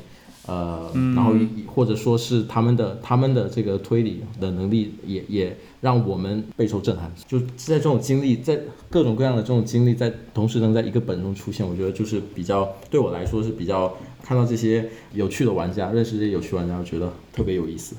[0.48, 1.34] 呃，然后
[1.68, 7.12] 或者说是他们的他们的这个推理的能力也也让我们备受震撼。
[7.28, 8.58] 就在这种经历，在
[8.90, 17.96] 各种各样的这种经历在同时能在一个本中出现，我觉得就是比较对我来说是比较看到这些有趣的玩家，认识这些有趣玩家，我觉得特别有意思。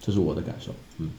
[0.00, 1.10] 这是我的感受，嗯，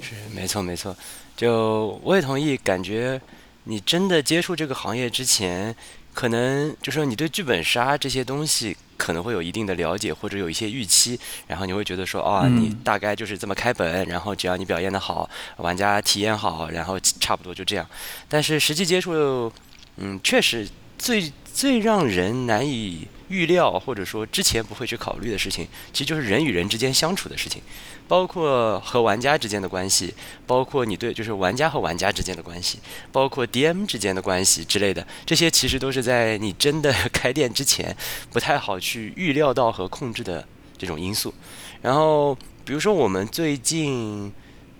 [0.00, 0.96] 是没错没错，
[1.36, 3.20] 就我也同意，感觉
[3.64, 5.74] 你真的接触这个行业之前。
[6.14, 17.86] 可能就说你对剧本杀这些东西可能会有一定的了解，或者有一些预期，然后你会觉得说，啊，你大概就是这么开本，然后只要你表现的好，玩家体验好，然后差不多就这样。
[18.28, 19.52] 但是实际接触，
[19.96, 27.62] 嗯，确实最最让人难以预料，或者说之前不会去考虑的事情，其实就是人与人之间相处的事情。
[28.08, 30.12] 包括和玩家之间的关系，
[30.46, 32.78] 包括你对就是玩家和玩家之间的关系，
[33.10, 37.96] 包括 DM 之间的关系之类的，这些其实都是在你真的开店之前
[38.30, 41.32] 不太好去预料到和控制的这种因素。
[41.80, 42.34] 然后，
[42.66, 44.30] 比如说我们最近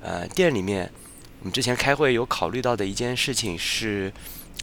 [0.02, 0.90] 呃店里面，
[1.40, 4.12] 我们之前开会有考虑到的一件事情是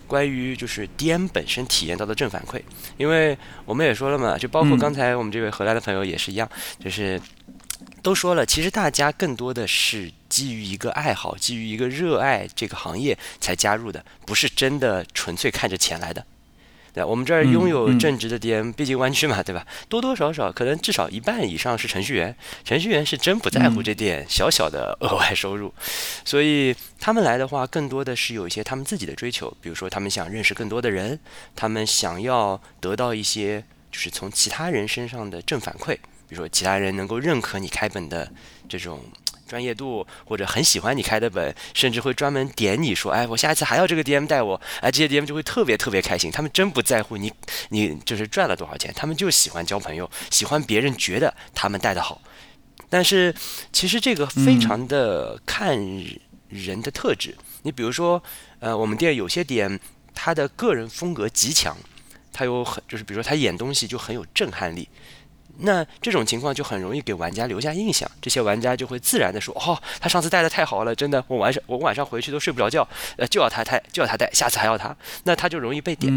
[0.09, 2.61] 关于就是 DM 本身体验到的正反馈，
[2.97, 6.49] 因为我们也说了嘛，就包括刚才我们这位荷兰的朋友也是一样，
[6.83, 7.21] 就是。
[8.01, 16.25] 都说了，其实大家更多的是基于一个爱好，基于一个热爱这个行业才加入的，不是真的纯粹看着钱来的。
[16.93, 19.65] 对，我们这儿拥有正职的 DM，毕竟湾区嘛，对吧？
[19.87, 25.73] 多多少少可能至少一半以上是程序员，程序员是真不在乎这点小小的额外收入，
[26.25, 31.19] 所以他们来的话，更多的是有一些他们自己的追求，比如说他们想认识更多的人，
[31.55, 35.97] 他们想要得到一些就是从其他人身上的正反馈。
[36.27, 38.31] 比如说，其他人能够认可你开本的
[38.67, 39.03] 这种
[39.49, 46.29] 专业度，或者很喜欢你开的本，甚至会专门点你说：“哎，我下一次还要这个 DM 带我。”哎，这些 DM 就会特别特别开心。
[46.31, 47.33] 他们真不在乎你，
[47.69, 52.21] 你就是赚了多少钱，他们就喜欢交朋友，喜欢别人觉得他们带的好。
[52.89, 53.33] 但是，
[53.73, 55.77] 其实这个非常的看
[56.47, 57.35] 人的特质。
[57.63, 58.21] 你比如说，
[58.59, 59.79] 呃，我们店有些 DM，
[60.13, 61.77] 他的个人风格极强，
[62.31, 64.87] 他有很就是比如说他演东西就很有震撼力。
[65.61, 74.95] 那这种情况就很容易给玩家留下印象，这些玩家就会自然的说：“哦，他上次带的太好了，真的，我晚上我晚上回去都睡不着觉，呃，就要他带，就要他带，下次还要他。”
[75.25, 76.11] 那他就容易被点。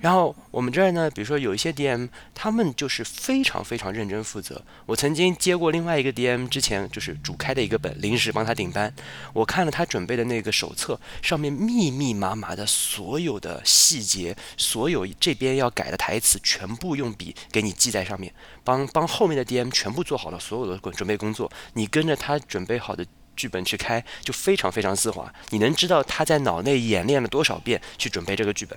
[0.00, 4.60] 然后我们这儿呢，比如说有一些 DM，他们就是非常非常认真负责。
[4.86, 8.92] 我曾经接过另外一个 DM，之前就是主开的一个本，临时帮他顶班。
[9.32, 18.32] 我看了他准备的那个手册，上面密密麻麻的所有的细节，所有这边要改的台词，全部用笔给你记在上面。
[18.66, 25.32] 帮帮后面的 DM 全部做好了所有的准备工作，你跟着他准备好的剧本去开，就非常非常丝滑。
[25.50, 28.76] 你能知道他在脑内演练了多少遍去准备这个剧本，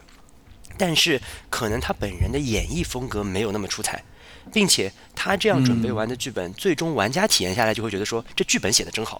[0.77, 4.03] 但是可能他本人的演绎风格没有那么出彩，
[4.53, 9.19] 并且他这样准备完的剧本，最终玩家体验下来就会觉得说这剧本写的真好。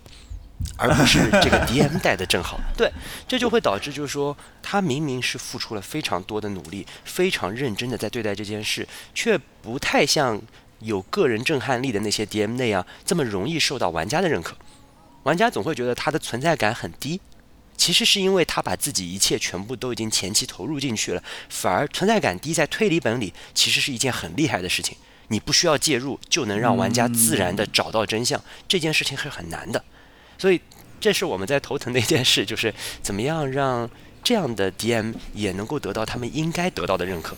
[0.78, 2.92] 而不是这个 DM 带的正好， 对，
[3.28, 10.42] 这就会导致就是说，他明明是付出了非常多的努力，非常认真的在对待这件事，却不太像
[10.80, 14.56] 有个人震撼力的那些 DM 那样这么容易受到玩家的认可。
[15.24, 17.20] 玩家总会觉得他的存在感很低，
[17.76, 24.98] 其实是因为他把自己一切全部都已经前期投入进去了，反而存在感低在推理本里其实是一件很厉害的事情。
[25.28, 29.84] 你不需要介入就能让玩家自然的找到真相，这件事情是很难的。
[30.40, 30.60] 所以，
[31.00, 33.88] 这是我们在头疼的一件事，就是怎么样让
[34.24, 37.36] 这样的 DM 也能够得到他们应该得到的认可。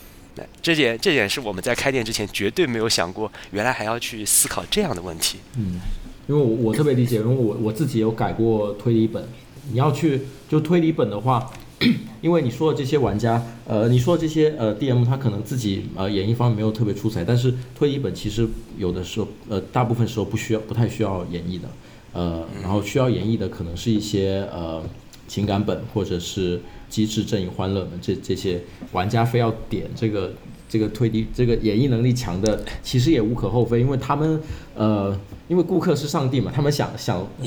[0.62, 5.40] 这点这点是我们在开店之前绝对没有想过，原来还要去思考这样的问题。
[5.58, 5.82] 嗯，
[6.28, 9.28] 因为我我特别理解，因为我我自己有改过推理本。
[9.72, 11.52] 你要去就推理本的话，
[12.22, 21.70] 因为你说的这些玩家，呃，你说的这些呃 DM 他可能自己呃演绎方面没有特别出彩，但是推理本其实有的时候呃大部分时候不需要不太需要演绎的。
[22.14, 24.84] 呃，然后需要演绎的可能是一些呃
[25.28, 30.34] 情感本或者是机智正义欢乐们这这些玩家非要点这个
[30.68, 34.42] 这个推理这个演绎能力强的，其实也无可厚非，因为他们
[34.76, 37.26] 呃因为顾客是上帝嘛，他们想想，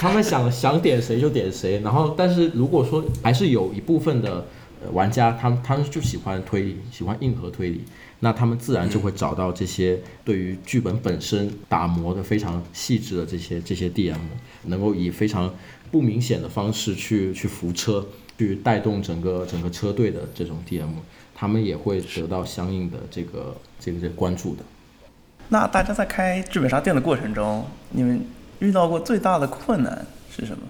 [0.00, 4.46] 他们想想点谁就点谁，然后但是如果说还是有一部分的
[4.92, 7.82] 玩家，他们他们就喜欢推理，喜欢硬核推理。
[8.20, 14.16] 那他们自然就会找到这些对于剧本本身打磨的非常细致的这些这些 DM，
[14.64, 15.54] 能够以非常
[15.90, 18.06] 不明显的方式去去扶车，
[18.38, 20.88] 去带动整个整个车队的这种 DM，
[21.34, 24.64] 他们也会得到相应的这个这个这关注的。
[25.48, 28.26] 那大家在开剧本杀店的过程中，你们
[28.60, 30.62] 遇到过最大的困难是什么？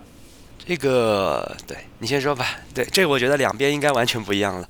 [0.58, 2.44] 这个对你先说吧。
[2.74, 4.68] 对，这个我觉得两边应该完全不一样了。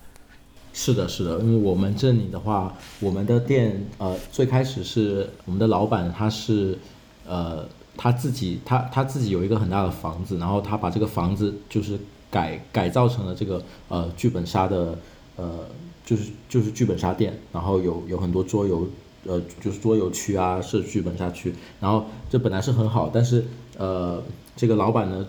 [0.79, 6.79] 是的，是的，因为我们这里的话，我们的店呃最开始是我们的老板他是
[7.27, 11.99] 呃他自己他他自己有一个很大的房子，然后他把这个房子就是
[12.31, 14.99] 改改造成了这个呃剧本杀的
[15.37, 15.61] 呃
[16.05, 18.87] 就是就是剧本杀店，然后有有很多桌游
[19.25, 23.43] 呃就是桌游区啊是剧本杀区，然后这本来是很好，但是
[23.79, 24.23] 呃
[24.55, 25.27] 这个老板呢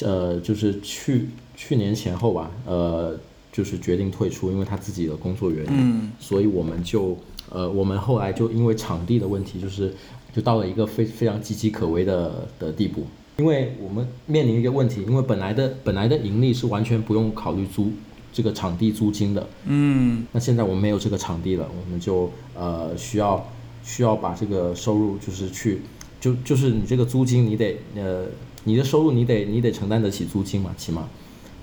[0.00, 3.14] 呃就是去去年前后吧呃。
[3.52, 6.10] 就是决定退出，因为他自己的工作原因，嗯。
[6.18, 7.16] 所以我们就
[7.50, 9.94] 呃，我们后来就因为场地的问题，就是
[10.34, 13.06] 就到了一个非非常岌岌可危的的地步，
[13.38, 17.90] 因为我们面临一个问题，因为本来的本来的盈利是完全不用考虑租
[18.32, 20.26] 这个场地租金的，嗯。
[20.32, 23.44] 那现在我们没有这个场地了，我们就呃需要
[23.82, 25.80] 需要把这个收入就是去
[26.20, 28.26] 就就是你这个租金你得呃
[28.64, 31.08] 你的收入你得你得承担得起租金嘛，起码。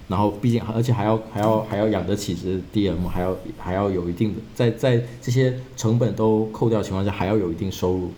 [0.07, 8.11] 然后毕竟而且还要还要还要养得起这 DM，还要还要有一定的在在这些成本都扣掉情况下，还要有一定收入。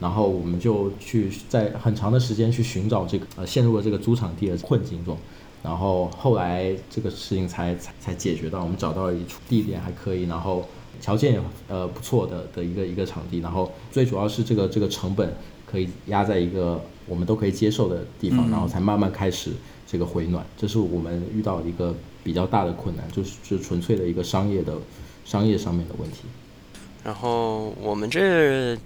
[0.00, 5.16] 然后我们就去在很长的时间去寻找这个呃陷入了这个租场地的困境中。
[5.62, 10.62] 然后后来这个事情才才才解决到，我们找到了一处地点还可以，然后
[11.00, 15.32] 条件也呃不错的的一个一个场地，然后最主要是这个这个成本
[15.64, 19.52] 可以压在一个我们都可以接受的地方，嗯然后才慢慢开始
[19.94, 20.44] 这个回暖。
[20.58, 24.74] 这是我们遇到一个比较大的困难，就是就是纯粹的一个商业的
[25.24, 26.22] 商业上面的问题。
[27.04, 28.76] 然后我们这，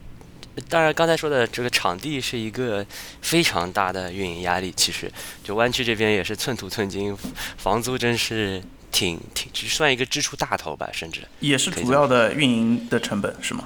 [0.68, 2.84] 当然刚才说的这个场地是一个
[3.22, 5.10] 非常大的运营压力，其实
[5.42, 7.16] 就湾区这边也是寸土寸金，
[7.56, 11.22] 房租真是挺挺，只算一个支出大头吧，甚至。
[11.40, 13.64] 也是主要的运营的成本是吗？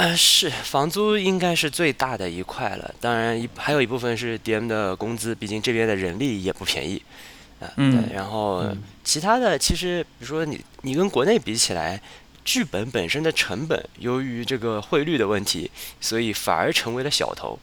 [0.00, 7.02] 呃，是房租应该是最大的一块了，当然一还有一部分是 DM 的工资，毕竟这边的人力也不便宜，
[7.60, 12.00] 啊、嗯对，然后嗯其他的其实比如说你你跟国内比起来，
[12.46, 17.58] 剧本本身的成本由于这个汇率的问题，所以反而成为了小头。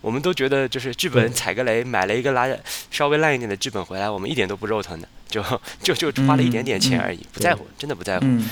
[0.00, 2.48] 我们都觉得就是剧本踩个雷，买了一个拉
[2.92, 5.42] 稍微烂一点的剧本回来，我们一点都不肉疼的，就
[5.82, 8.26] 就就花了一点点钱嗯而已，不在乎，真的不在乎。
[8.26, 8.48] 嗯。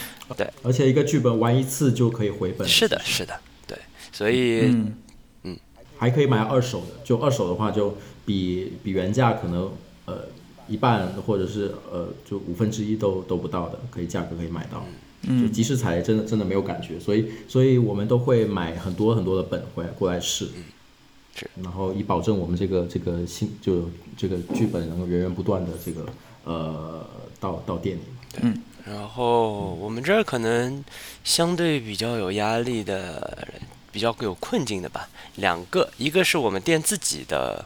[0.62, 2.66] 而且一个剧本玩一次就可以回本。
[2.66, 3.77] 是的，是的，对，
[4.11, 4.95] 所以嗯。
[5.99, 9.71] 还可以买二手的，就二手的话就比比原价可能
[10.07, 10.25] 呃
[10.66, 14.79] 一半或者是呃就五分之一都都不到的，可以价格可以买到。
[15.23, 15.53] 就嗯。
[15.53, 20.49] 即时踩真的真的没有感觉，所以所以我们都会买很多很多的本回来过来试，
[21.35, 21.47] 是。
[21.62, 26.07] 然后以保证我们这个这个新就这个剧本能够源源不断的这个
[26.44, 27.07] 呃
[27.38, 28.03] 到到店里。
[28.87, 30.83] 然后我们这儿可能
[31.22, 33.46] 相对比较有压力的、
[33.92, 37.64] 比较有困境的吧，两个，一个是我们店自己的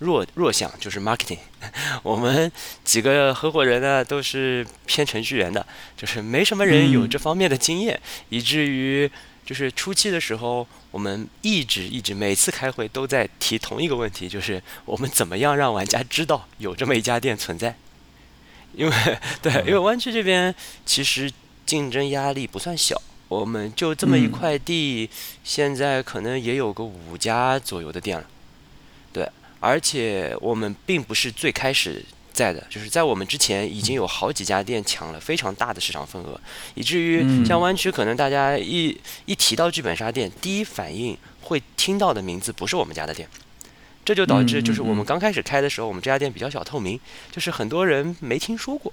[0.00, 1.38] 弱弱项，就是 marketing。
[2.02, 2.50] 我们
[2.84, 5.64] 几个合伙人呢都是偏程序员的，
[5.96, 9.10] 就是没什么人有嗯这方面的经验，以至于
[9.46, 17.76] 就是初期的时候，我们一直一直每次开会都在提同一个问题，就是我们怎么样让玩家知道有这么一家店存在。
[18.76, 21.32] 因为对，因为湾区这边其实
[21.64, 25.08] 竞争压力不算小，我们就这么一嗯块地，
[25.42, 28.24] 现在可能也有个五家左右的店了。
[29.12, 29.26] 对，
[29.58, 36.38] 而且我们并不是最开始在的，就是在我们之前已经有好几家店抢了非常大的市场份额，
[36.74, 43.26] 以至于嗯像湾区，可能大家一一提到剧本杀店，第一反应会听到的名字不是我们家的店。
[44.06, 46.98] 这就导致，就是我们刚开始开的时候，我们这家店比较小透明，
[47.32, 48.92] 就是很多人没听说过。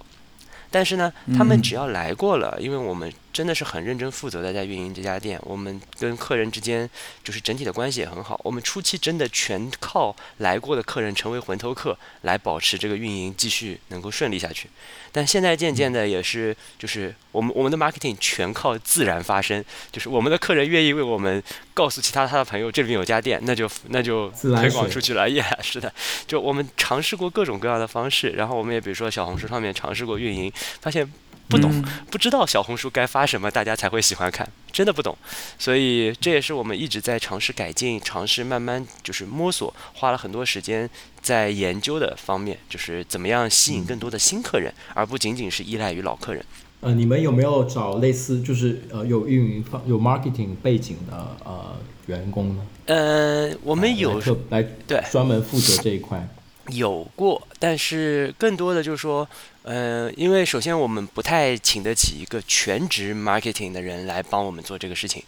[0.72, 6.90] 但是呢，他们嗯只要来过了，因为我们真的是很认真负责的在运营这家店，我们跟客人之间
[7.22, 8.40] 就是整体的关系也很好。
[8.42, 14.68] 我们初期真的全靠来过的客人成为魂头客来保持这个运营继续能够顺利下去。
[15.16, 21.40] 但现在渐渐的也是，就是我们我们的 marketing 全靠自然发生，就是我们的客人愿意为我们
[21.72, 25.30] 告诉其他他的朋友这边有家店，那就那就推广出去了。
[25.30, 25.92] 耶、是的，
[26.26, 31.08] 就我们尝试过各种各样的方式，然后我们也比如说小红书上面尝试过运营，发现
[31.48, 31.84] 不懂，嗯。
[32.10, 35.16] 不知道小红书该发什么，大家才会喜欢看，真的不懂。
[35.58, 40.90] 所以这也是我们一直在尝试改进、尝试慢慢就是摸索，花了很多时间
[41.22, 46.44] 在研究的方面，就是怎么样吸引更多的新客人，而不仅仅是依赖于老客人。
[46.80, 52.66] 呃，你们有没有找类似就是呃有运营方有 marketing 背景的呃员工呢？
[52.86, 54.20] 呃，我们有
[54.50, 56.28] 来来对专门负责这一块。
[56.68, 59.28] 有过，但是更多的就是说，
[59.62, 65.22] 呃，因为首先我们不太请得起一个全职 marketing 的人来帮我们做这个事情，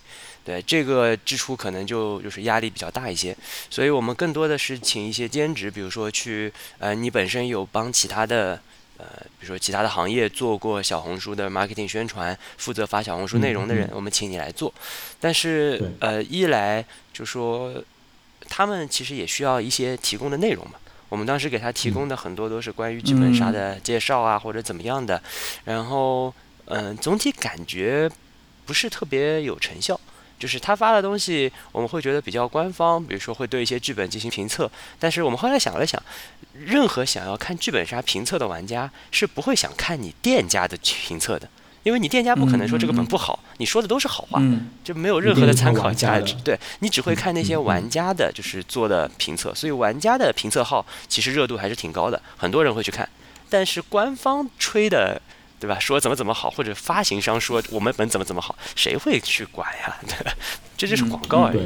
[0.44, 3.36] 对这个支出可能就就是压力比较大一些，
[3.68, 8.58] 所以我们更多的是请一些兼职，比如说去呃，你本身有帮其他的
[8.96, 9.04] 呃，
[9.38, 14.72] 比如说其他的行业做过小红书的 marketing 宣传，负责发小红书内容的人，我们请你来做。
[15.20, 16.82] 但是呃，一来
[17.12, 17.74] 就说
[18.48, 20.78] 他们其实也需要一些提供的内容嘛。
[21.08, 25.22] 我们当时给他提供的很多都是关于剧本杀的介绍啊，或者怎么样的。
[25.64, 26.34] 然后
[26.66, 28.10] 嗯，总体感觉
[28.64, 30.00] 不是特别有成效。
[30.38, 34.70] 就是他发的东西，我们会觉得比较官方，比如说会对一些剧本进行评测。
[34.98, 36.02] 但是我们后来想了想，
[36.52, 41.48] 任何想要看剧本杀评测的玩家是不会想看你店家的评测的，
[41.86, 44.42] 因为你店家不可能说这个本不好，你说的都是好话，
[44.82, 46.34] 就没有任何的参考价值。
[46.42, 53.08] 对你只会看那些玩家的就是做的评测，所以玩家的评测号其实热度还是挺高的，很多人会去看。
[53.48, 55.22] 但是官方吹的。
[55.58, 55.78] 对吧？
[55.80, 59.96] 说怎么怎么好，或者发行商说我们本怎么怎么好，谁会去管呀？
[60.06, 60.30] 对吧？
[60.76, 61.60] 这就是广告而已。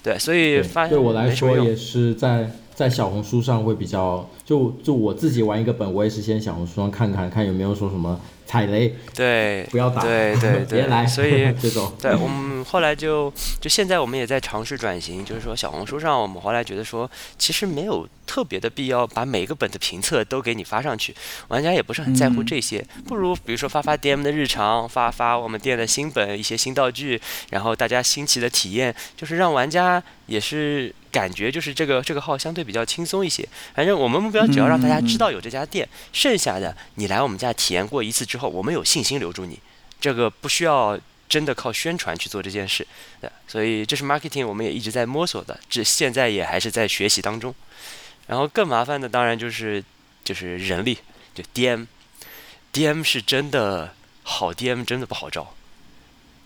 [0.00, 8.20] 对，所以发对我来说也是在在小红书上会比较，就就我自己玩一个本，我也是先小红书上看看看有没有说什么。
[8.52, 11.06] 踩雷，对，不要打，对对对， 别来。
[11.06, 21.14] 所以 这种，对我们后来就就现在我们也在尝试转型，就是说小红书上我们后来觉得说，其实没有特别的必要把每个本的评测都给你发上去，
[21.48, 30.94] 玩家也不是很在乎这些，不如比如说发发 DM 的日常，发发我们店的新本一些新道具，然后大家新奇的体验，就是让玩家也是。
[31.12, 39.58] 感觉就是这个这个号相对比较轻松一些，反正我们目标只要让大家知道有这家店，剩下的你来我们家体验过一次之后，我们有信心留住你，
[40.00, 40.98] 这个不需要
[41.32, 42.86] 真的靠宣传去做这件事，
[43.22, 47.54] 对，所以这是 marketing，我们也一直在摸索的，这现在也还是在学习当中。
[48.26, 49.82] 然后更麻烦的当然就是
[50.22, 50.98] 就是人力，
[51.34, 55.54] 就 DM，DM 是真的好，DM 真的不好招。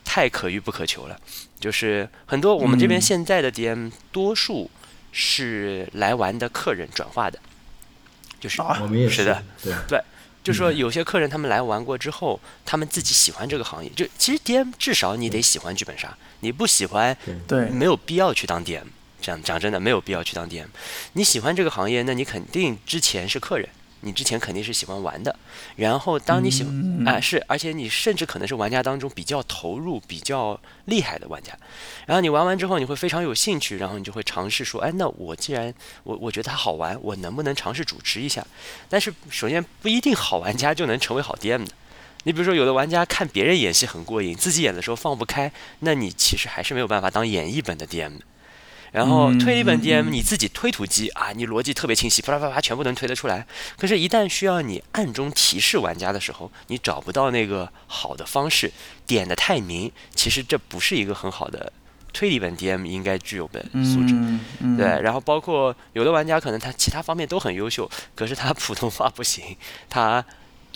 [0.04, 1.20] 太可遇不可求了，
[1.58, 4.70] 就是很多我们这边现在的 DM 多数
[5.10, 7.40] 是来玩的客人转化的，
[8.38, 9.74] 就是我们也是的，对。
[9.88, 10.00] 对，
[10.46, 17.16] 就说有些客人他们来玩过之后，他们自己喜欢这个行业，就其实 DM 至少你得喜欢剧本杀，你不喜欢，
[17.48, 18.84] 对，没有必要去当 DM，
[19.20, 20.66] 这样讲真的没有必要去当 DM，
[21.14, 23.68] 你喜欢这个行业，那你肯定之前是客人。
[24.00, 25.34] 你之前肯定是喜欢玩的，
[25.76, 31.52] 然后当你喜欢啊是，而且你甚至可能是玩家当中比较投入、比较厉害的玩家，
[32.06, 35.72] 然后你玩完之后你会非常有兴趣，然后你就会尝试说，哎，那我既然
[36.04, 38.46] 我我觉得它好玩，我能不能尝试主持一下？
[38.88, 41.72] 但是首先不一定好玩家就能成为好 DM 的，
[42.24, 48.24] 你比如说有的玩家看别人演戏很过瘾，自己演的时候放不开，那你其实还是没有办法当演绎本的 DM 的。
[48.92, 53.46] 然后推理本 DM 你自己推图机啊，你逻辑特别清晰，啪啦啪啦全部能推得出来。
[53.76, 58.72] 可是，一旦需要你暗中提示玩家的时候，你找不到那个好的方式，
[59.06, 61.72] 点的太明，其实这不是一个很好的
[62.12, 64.14] 推理本 DM 应该具有的素质。
[64.76, 69.56] 对，然后包括有的玩家可能他其他方面都很优秀，可是他普通话不行，
[69.88, 70.24] 他。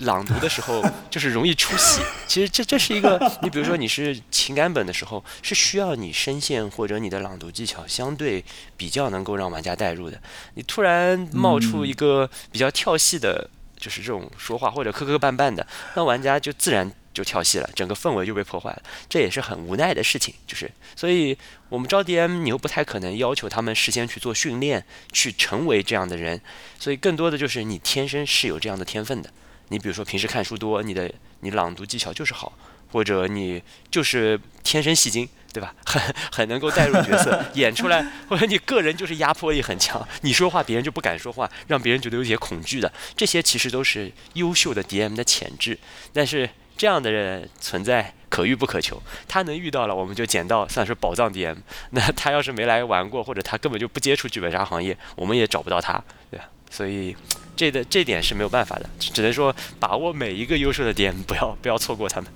[0.01, 8.45] 朗读的时候 就是容易出戏，其实这这是一个，你比如说你是情感本的时候，是需要你声线或者你的朗读技巧相对
[8.77, 10.21] 比较能够让玩家代入的。
[10.55, 18.83] 你突然冒出一个比较跳戏的，就是这种说话或者磕磕绊绊的，那玩家就自然就跳戏了，整个氛围就被破坏了。
[19.09, 21.37] 这也是很无奈的事情，就是所以
[21.69, 26.41] 我们招 DM，你又不太可能要求他们事先去做训练，去成为这样的人，
[26.79, 29.31] 所以更多的就是你天生是有这样的天分的。
[29.71, 31.11] 你比如说平时看书多，你的
[31.41, 32.53] 你朗读技巧就是好，
[32.93, 35.75] 或者你就是天生戏精，对吧？
[35.87, 36.03] 很
[36.33, 45.79] 很能够带入角色，演出来，或者你个人就是压迫力很强，你说话别人就不敢说话，让别人觉得有些恐惧的，这些其实都是优秀的 DM 的潜质。
[46.13, 51.57] 但是这样的人存在可遇不可求，他能遇到了，我们就捡到算是宝藏 DM。
[51.91, 56.49] 那他要是没来玩过，或者他根本就不接触剧本杀行业，我们也找不到他，对吧？
[56.71, 57.17] 所以。
[57.61, 62.31] 这的这点是没有办法的，只能说把握每一个优秀的点，不要不要错过他们。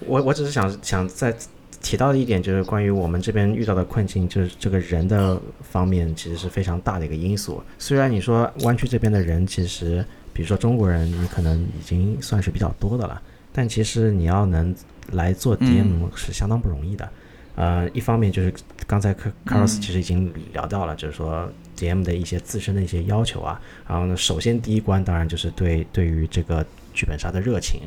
[0.00, 1.34] 我我只是想想再
[1.80, 7.62] 提到的一点，就是关于我们这边遇到的困境，就是这个人的方面其实是非常大的一个因素。
[7.78, 13.18] 虽然你说湾区这边的人其实，比如说中国人，你可能已经算是比较多的了，
[13.54, 14.76] 但其实你要能
[15.12, 17.08] 来做 DM 是相当不容易的。
[17.54, 18.52] 呃，一方面就是
[18.86, 23.60] 刚才卡卡洛斯其实已经聊到了，就是说 DM 的一些自身的一些要求啊。
[23.86, 27.82] 然后呢，首先第一关当然就是对对于这个剧本杀的热情。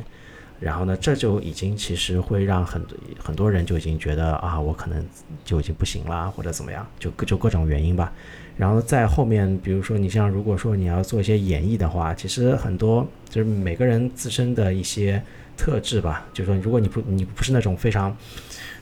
[0.60, 5.02] 然后呢，这就已经其实会让很多很多人就已经觉得啊，我可能
[5.42, 8.12] 就已经不行了，或者怎么样，就就各种原因吧。
[8.56, 15.22] 然后在后面，比如说你像如果说你要做一些演绎的话，其实很多就是每个人自身的一些
[15.56, 18.16] 特质吧，就是说如果你不你不是那种非常。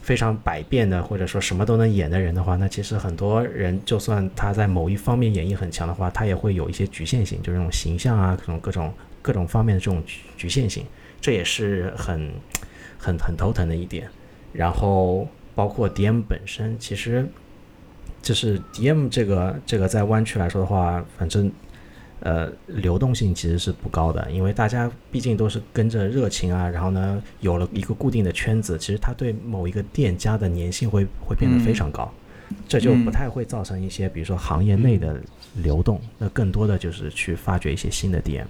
[0.01, 8.91] 非常百变的，或者说什么都能演的人的话，那其实很多人就算他在某一方面演绎很强的话，他也会有一些局限性，就是这种形象啊，这种各种
[9.21, 10.03] 各种方面的这种
[10.39, 10.83] 局限性，
[11.21, 12.33] 这也是很
[12.97, 14.09] 很很头疼的一点。
[14.55, 17.29] 然后包括 DM 本身，其实
[18.29, 21.51] 就是 DM 这个这个在湾区来说的话，反正
[22.21, 32.13] 呃流动性其实是不高的，因为大家毕竟都是跟着热情啊，然后呢有了一个固定的圈子，其实他对某一个店家的粘性会会变得非常高，
[32.69, 35.19] 这就不太会造成一些比如说行业内的
[35.63, 38.45] 流动，那更多的就是去发掘一些新的 DM。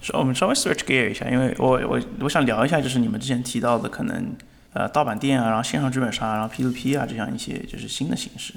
[0.00, 4.34] 是，我们稍微 switch gear 一下，因为我我我想聊一下，就是你们之前提到的可能
[4.72, 8.54] 呃盗版店啊，然后线上剧本杀，然后 P2P 啊这样一些就是新的形式。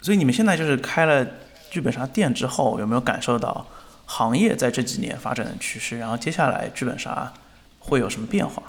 [0.00, 1.26] 所以你们现在就是开了
[1.70, 3.66] 剧本杀店之后，有没有感受到
[4.06, 5.98] 行业在这几年发展的趋势？
[5.98, 7.32] 然后接下来剧本杀
[7.78, 8.62] 会有什么变化？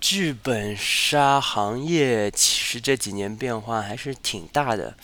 [0.00, 4.94] 剧本杀行业其实这几年变化还是挺大的，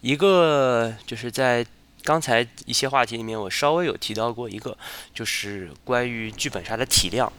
[0.00, 1.66] 一个就是在。
[2.02, 4.74] 刚才一些话题里面，我稍微有提到过一个，
[5.12, 7.30] 就是关于剧本杀的体量。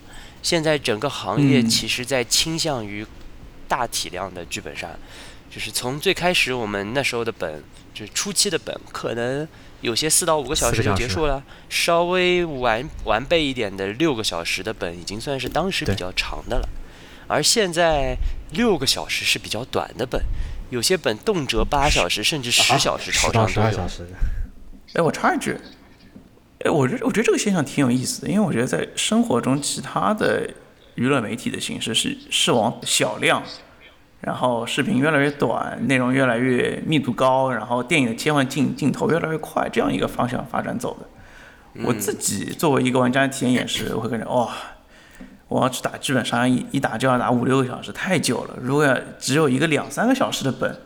[0.42, 3.06] 现在整个行业其实在倾向于
[3.68, 4.89] 大体量的剧本杀，
[5.50, 7.64] 就是从最开始我们那时候的本，
[7.94, 9.48] 就是初期的本，可能
[9.82, 16.70] 有些四到五个小时就结束了，稍微完完备一点的六个小时的本，已经算是当时比较长的了。
[17.28, 18.18] 而现在
[18.52, 20.22] 六个小时是比较短的本，
[20.70, 23.80] 有些本动辄八小时甚至十小时朝上都有。
[24.94, 25.58] 哎，我插一句，
[26.64, 30.47] 哎，我觉我觉得这个现象挺有意思的，因为我觉得在生活中，其他的
[30.95, 33.41] 娱乐媒体的形式是是往小量，
[34.20, 41.84] 然后视频越来越短，内容越来越密度高，然后电影的切换镜镜头越来越快，这样一个方向发展走的。
[41.84, 44.53] 我自己作为一个玩家体验也是，我会感觉哇，
[45.47, 48.57] 我要去打剧本杀，一一打就要打五六个小时，太久了。
[48.62, 50.78] 如果要只有一个两三个小时的本，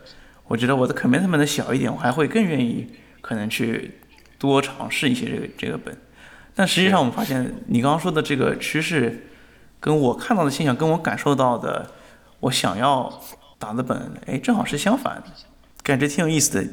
[0.46, 2.86] 我觉得我的 commitment 小一点，我还会更愿意。
[3.20, 3.90] 可能去
[4.38, 5.96] 多尝试一些这个这个本，
[6.54, 9.26] 但实际上我们发现你刚刚说的这个趋势，
[9.80, 11.90] 跟我看到的现象，跟我感受到的，
[12.40, 13.22] 我想要
[13.58, 15.22] 打的本，哎，正好是相反的，
[15.82, 16.68] 感觉挺有意思的。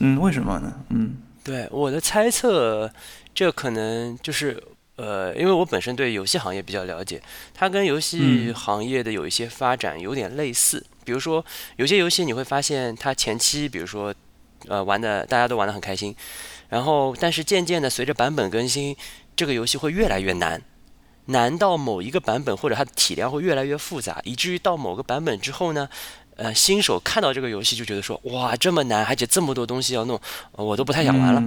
[0.00, 0.72] 嗯，为什么呢？
[0.90, 2.90] 嗯，对，我的猜测，
[3.34, 4.62] 这可能就是
[4.96, 7.22] 呃，因为我本身对游戏行业比较了解，
[7.54, 10.84] 它跟游戏行业的有一些发展有点类似。
[11.04, 11.44] 比如说，
[11.76, 14.14] 有些游戏你会发现它前期，比如说。
[14.66, 16.12] 呃，玩的大家都玩得很开心，
[16.68, 18.96] 然后但是渐渐的随着版本更新，
[19.34, 20.62] 这个游戏会越来越难，
[21.26, 25.88] 难到某一个版本或者它的体量会越来越复杂，以至于到某个版本之后呢，
[26.36, 30.20] 呃，新手看到这个游戏就觉得说，哇，这么难，而且这么多东西要弄，
[30.52, 31.42] 我都不太想玩了。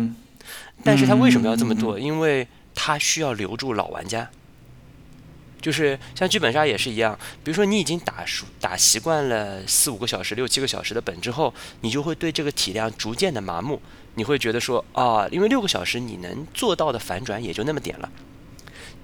[0.84, 2.00] 但是他为什么要这么做？
[2.00, 4.30] 因为他需要留住老玩家。
[5.62, 13.80] 就是像剧本杀也是一样，比如说你已经打熟打习惯了四五个小时、六七个小时的本之后，你就会对这个体量逐渐的麻木，
[14.16, 18.10] 你会觉得说啊，因为六个小时你能做到的反转也就那么点了，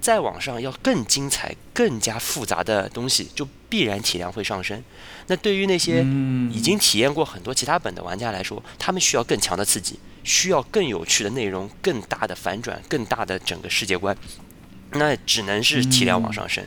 [0.00, 4.82] 再往上要更精彩、更加复杂的东西，就必然体量会上升。
[5.26, 6.02] 那对于那些
[6.52, 14.16] 已经体验过很多其他本的玩家来说，他们需要更强的刺激，需要更有趣的内容、更大的反转、更大的整个世界观。
[14.92, 16.64] 那只能是体量往上升，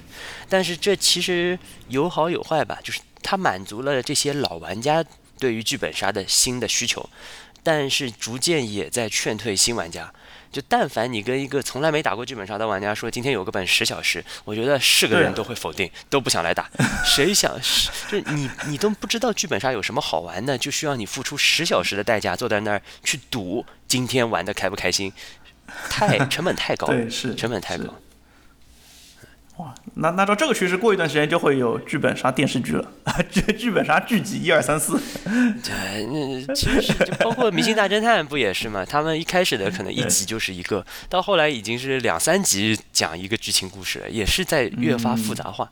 [0.47, 5.03] 但是这其实有好有坏吧，就是它满足了这些老玩家
[5.39, 7.09] 对于剧本杀的新的需求，
[7.63, 10.11] 但是逐渐也在劝退新玩家。
[10.51, 16.69] 就但凡你跟一个从来没打过剧本杀的玩家说今天有个本十小时，我觉得是个人都会否定，都不想来打。
[17.05, 17.57] 谁想
[18.11, 25.13] 就你你都不知道剧本杀有什么好玩的，就需要你付出十小时的代价坐在那儿去赌今天玩的开不开心，
[25.89, 27.85] 太成本太高，对，是成本太高。
[29.61, 33.21] 哇，那那照这个趋势，过一段时间就会有剧本杀电视剧了啊！
[33.29, 34.99] 剧剧本杀剧集一二三四。
[35.63, 36.05] 对，
[36.47, 38.83] 那其实就包括《明星大侦探》不也是吗？
[38.83, 45.71] 他们一开始的可能一集就是一个，到后来已经是两三集讲一个剧情故事了，也是在越发复杂化。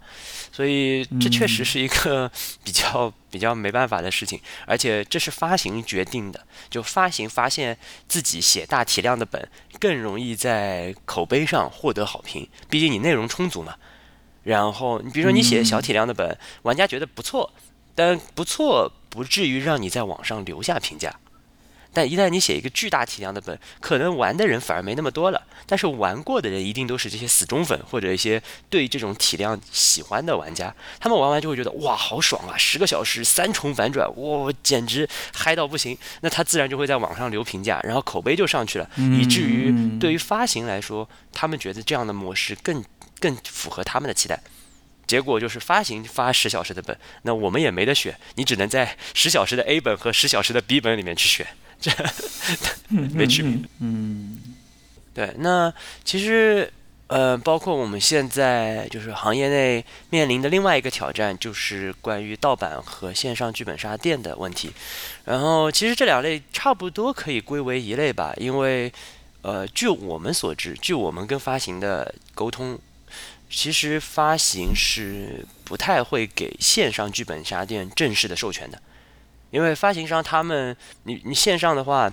[0.52, 2.30] 所以这确实是一个
[2.64, 6.40] 比较比较没办法的事情，而且这是发行决定的。
[6.70, 7.76] 就发行发现
[8.08, 9.48] 自己写大体量的本
[9.80, 13.76] 更容易在口碑上获得好评，毕竟你内容充足嘛。
[14.44, 17.52] 然后你比如说你写小体量的本，玩家觉得不错，
[17.96, 21.20] 但不错不至于让你在网上留下评价。
[21.92, 25.42] 但一旦你写一个巨大体量的本，可能玩的人反而没那么多了。
[25.66, 30.74] 但是玩过的人一定都是这些死忠粉，或者一些对这种体量喜欢的玩家。
[31.00, 32.58] 他们玩完就会觉得哇，好爽啊！
[32.58, 35.98] 十个小时三重反转，哇，简直嗨到不行。
[36.22, 42.84] 那他自然就会在网上留评价，然后口碑就上去了，以至于对于发行来说，他们觉得这样的模式更
[43.20, 44.40] 更符合他们的期待。
[45.08, 51.48] 结果就是发行发十小时的本，那我们也没得选，你只能在十小时的 A 本和十小时的 B 本里面去选。
[51.80, 51.92] 这
[52.90, 53.58] 没区别。
[53.80, 54.38] 嗯，
[55.14, 55.74] 对，那
[56.04, 56.72] 其实
[57.08, 64.72] 呃，包括我们现在就是行业内面临的另外一个挑战，就是关于盗版和线上剧本杀店的问题。
[65.26, 68.92] 然后其实这两类差不多可以归为一类吧，因为
[69.42, 72.78] 呃，据我们所知，据我们跟发行的沟通，
[73.50, 78.80] 其实发行是不太会给线上剧本杀店正式的授权的，
[79.52, 82.12] 因为发行商他们，你你线上的话。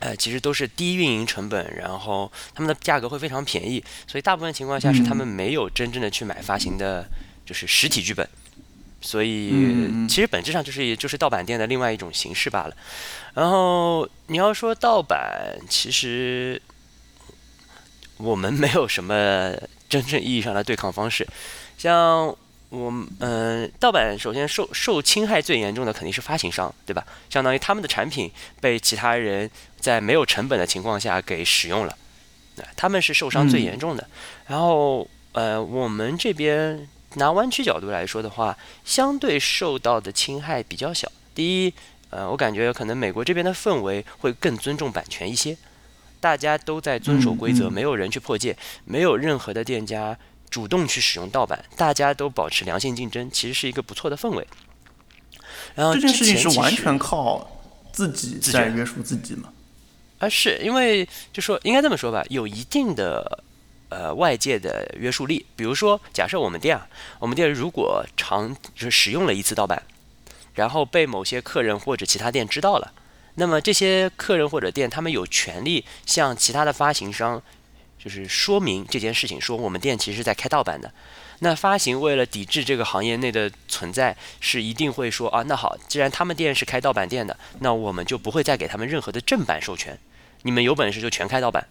[0.00, 7.04] 呃，其实都是低运营成本，然后他们的价格会非常便宜，所以大部分情况下是他们没有真正的去买发行的，
[7.44, 8.24] 就是实体剧本，
[9.00, 9.50] 所以
[10.08, 12.76] 其实本质上就是就是盗版店的另外一种形式罢了。
[13.34, 16.62] 然后你要说盗版，其实
[18.18, 19.52] 我们没有什么
[19.88, 21.26] 真正意义上的对抗方式，
[21.76, 22.32] 像。
[22.70, 27.02] 我嗯，盗版首先受受侵害最严重的肯定是发行商，对吧？
[27.30, 29.50] 相当于他们的产品被其他人
[29.80, 31.96] 在没有成本的情况下给使用了，
[32.56, 34.06] 那他们是受伤最严重的。
[34.48, 38.54] 然后呃，我们这边拿湾区角度来说的话，
[38.84, 41.10] 相对受到的侵害比较小。
[41.34, 41.72] 第一，
[42.10, 45.56] 呃，我感觉可能美国这边的氛围会更尊重版权一些，
[46.20, 48.54] 大家都在遵守规则，没有人去破戒，
[48.84, 50.18] 没有任何的店家。
[50.50, 54.46] 主动去使用盗版，大家都保持良性竞争，其实是一个不错的氛围。
[55.74, 57.60] 然后这件事情是完全靠
[57.92, 59.52] 自己在约束自己吗？
[60.18, 63.44] 啊，是因为就说应该这么说吧，有一定的
[63.88, 65.44] 呃外界的约束力。
[65.54, 66.88] 比如说，假设我们店啊，
[67.18, 69.82] 我们店如果常就是使用了一次盗版，
[70.54, 72.92] 然后被某些客人或者其他店知道了，
[73.34, 77.42] 那么这些客人或者店他们有权利向其他的发行商。
[77.98, 80.92] 就是说明这件事情，说我们店其实是在开盗版的。
[81.40, 89.98] 那发行为了抵制这个行业内的存在，是一定会说啊，那好，既然他们店是开盗版店的，那我们就不会再给他们任何的正版授权。
[90.42, 91.66] 你们有本事就全开盗版。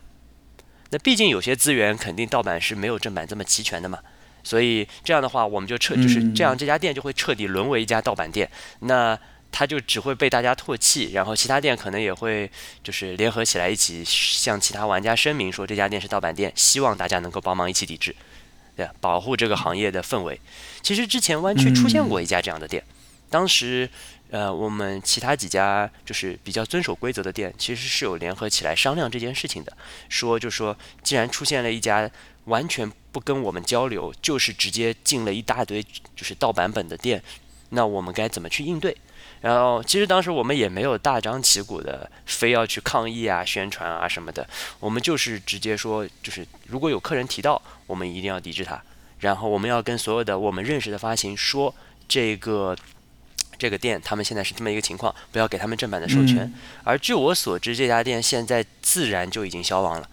[0.89, 3.99] 那毕竟有些资源肯定盗版是没有正版这么齐全的嘛。
[4.43, 8.49] 所以这样的话，我们就彻就是这样，这家店就会彻底沦为一家盗版店。
[8.80, 9.17] 那。
[9.57, 12.47] 他就只会被大家唾弃，然后其他店可能也会
[12.83, 18.15] 就是联合起来一起向其他玩家声明说这家店是盗版店，希望大家能够帮忙一起抵制，
[18.75, 20.39] 对，保护这个行业的氛围。
[20.83, 22.83] 其实之前湾区出现过一家这样的店，
[23.31, 23.89] 当时
[24.29, 29.75] 呃我们其他几家就是比较遵守规则的店，其实是有联合起来商量这件事情的，
[30.07, 32.07] 说就说既然出现了一家
[32.45, 35.81] 完全不跟我们交流，就是直接进了一大堆
[36.15, 37.23] 就是盗版本的店，
[37.69, 38.95] 那我们该怎么去应对？
[39.39, 44.45] 然后，其实当时我们也没有大张旗鼓的非要去抗议啊、宣传啊什么的，
[44.79, 48.81] 我们就是直接说，就是如果有客人提到，我们一定要抵制他。
[49.19, 51.73] 然后我们要跟所有的我们认识的发行说，
[52.07, 52.75] 这个
[53.59, 56.51] 这个店他们现在是这么一个情况，不要给他们正版的授权。
[56.83, 60.09] 而据我所知，这家店现在自然就已经消亡了。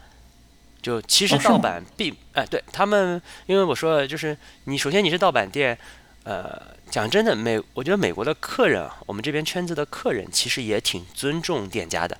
[0.82, 5.78] 就其实盗版并哎，对他们，因为我说了，就是你首先你是盗版店，
[6.24, 6.74] 呃。
[6.94, 12.16] 讲真的，美我觉得美国的客人啊，我们这边圈子的客人其实也挺尊重店家的，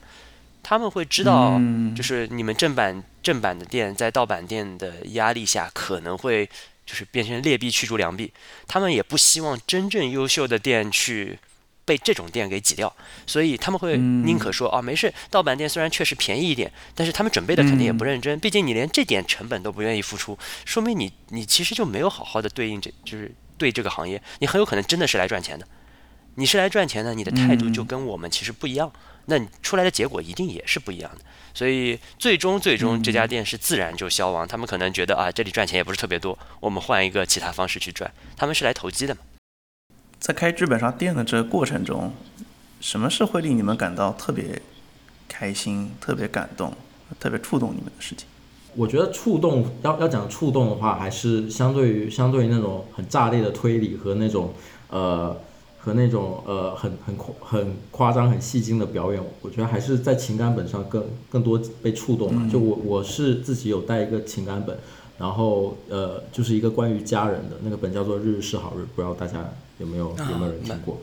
[0.65, 1.61] 他们会知道，
[1.95, 6.45] 就是你们正版正版的店在盗版店的压力下，可能会
[6.85, 8.33] 就是变成劣币驱逐良币，
[8.67, 11.39] 他们也不希望真正优秀的店去
[11.85, 12.93] 被这种店给挤掉，
[13.29, 23.33] 所以他们会宁可说啊，没事，盗版店虽然确实便宜一点，但是他们准备的肯定也不认真，毕竟你连这点成本都不愿意付出，说明你你其实就没有好好的对应这就是。
[23.65, 25.67] 对这个行业，你很有可能真的是来赚钱的。
[26.35, 28.93] 你是来赚钱的，你的态度就跟我们其实不一样，
[29.25, 31.25] 那你出来的结果一定也是不一样的。
[31.55, 34.47] 所以最终最终这家店是自然就消亡。
[34.47, 38.13] 他们可能觉得啊，这里赚钱也不是特别多，我们换一个其他方式去赚。
[38.37, 39.23] 他们是来投机的嘛。
[40.19, 42.13] 在开剧本杀店的这个过程中，
[42.83, 44.61] 什么是会令你们感到特别
[45.27, 46.77] 开心、特别感动、
[47.19, 48.29] 特别触动你们的事情？
[48.77, 54.53] 我觉得触动要要讲触动的话，还是相对于相对于那种很炸裂的推理和那种
[54.91, 55.37] 呃
[55.79, 62.51] 和那种呃很很夸很夸张很戏精的表演，我觉得还是在情感本上更更多被触动了。
[62.51, 64.77] 就我我是自己有带一个情感本，
[65.19, 70.99] 然后呃就是一个关于家人的那个本叫做《日日是好日》，不知道大家有没有有没有人听过？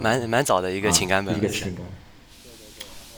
[0.00, 1.84] 蛮蛮早的一个情感本，一个情感。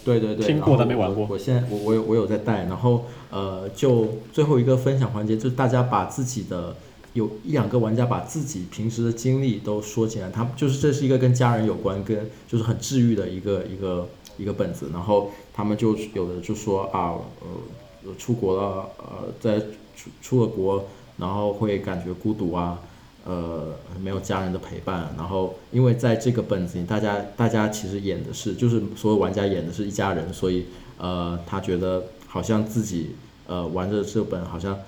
[0.07, 1.27] 对对对，听过但没玩过。
[1.29, 6.77] 我现在我我有我有在带，然后呃，就最后一个分享环节，就是大家把自己的
[7.15, 19.59] 有一两个玩家把自己平时的经历都说起来，他就是这是一个跟家人有关，跟就是很治愈的一个一个一个本子，然后他们就有的就说啊呃出国了呃在
[19.97, 20.85] 出出了国，
[21.19, 22.79] 然后会感觉孤独啊。
[23.27, 30.65] 呃，没有家人的陪伴，然后因为在这个本子里，大家大家其实演的是，就是所有玩家演的是一家人，所以
[30.97, 32.43] 呃，他觉得好。
[32.47, 33.17] 像自己
[33.49, 34.79] 呃玩着这本，好像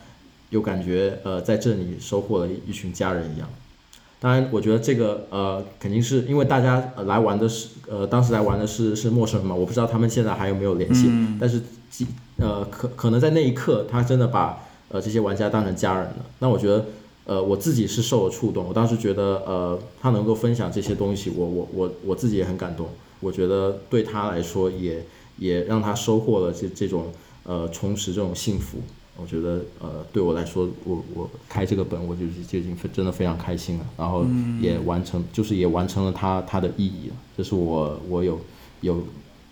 [0.50, 3.48] 又感觉呃在这里收获了一群家人一样。
[4.20, 11.10] 当然，我觉得这个呃肯定是因为大家来玩的是呃当时来玩的是是陌生人嘛，我不知道他们现在还有没有联系，
[11.40, 11.60] 但是
[12.36, 14.60] 呃可可能在那一刻他真的把
[14.90, 16.24] 呃这些玩家当成家人了。
[16.38, 16.84] 那我觉得
[17.28, 22.88] 呃我自己是受了触动，我当时觉得呃他能够分享这些东西，我我我我自己也很感动。
[23.20, 25.04] 我觉得对他来说也
[25.38, 27.12] 也让他收获了这这种
[27.44, 28.78] 呃充实这种幸福。
[29.20, 34.24] 我觉得呃对我来说，我我开这个本我就就已经真的非常开心了，然后
[34.62, 37.14] 也完成就是也完成了他他的意义了。
[37.36, 38.40] 这是我我有
[38.80, 39.02] 有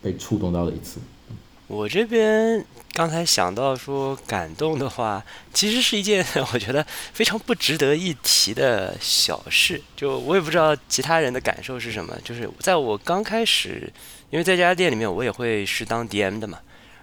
[0.01, 1.01] 被触动到的一次。
[1.69, 9.83] 我这边刚才想到说感动的话，其实是一件 我觉得非常不值得一提的小事。
[9.97, 12.17] 就我也不知道其他人的感受是什么。
[12.25, 13.93] 就是在我刚开始，
[14.31, 16.61] 因为在这家店里面，我也会是当 DM 的嘛。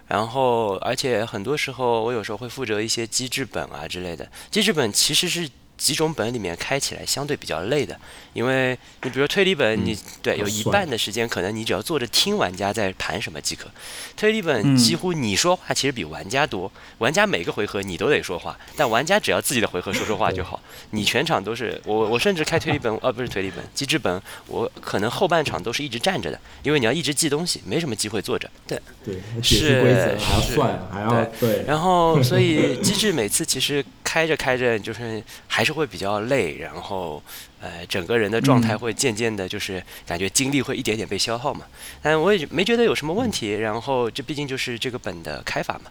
[0.08, 4.26] 然后，而且很多时候，我有时候会负责一些机制本啊之类的。
[4.50, 5.48] 机制本其实是。
[5.76, 7.98] 几种本里面开起来相对比较累的，
[8.32, 13.68] 因为你比如推理本，你对有一半的时间可能你只要坐着听玩家在盘什么即可。
[14.16, 20.62] 推理本几乎你说话其实比玩家多，玩家每个回合你都得说话，但玩家只要自己的回合说说话就好。
[20.90, 28.48] 你全场都是我，我甚至开推理本，呃，不是推理本，机制本，我可能后半场都是一直站着的，因为你要一直记东西，没什么机会坐着。
[28.64, 31.64] 对，对，是还要算，还要对。
[31.66, 35.63] 然后，所以机制每次其实开着开着就是还。
[35.64, 37.22] 还是会比较累，然后，
[37.58, 41.64] 呃，整个人的状态会渐渐的，就是感觉精力会一点点被消耗嘛。
[42.02, 43.52] 但我也没觉得有什么问题。
[43.52, 45.90] 然后，这毕竟就是这个本的开法嘛。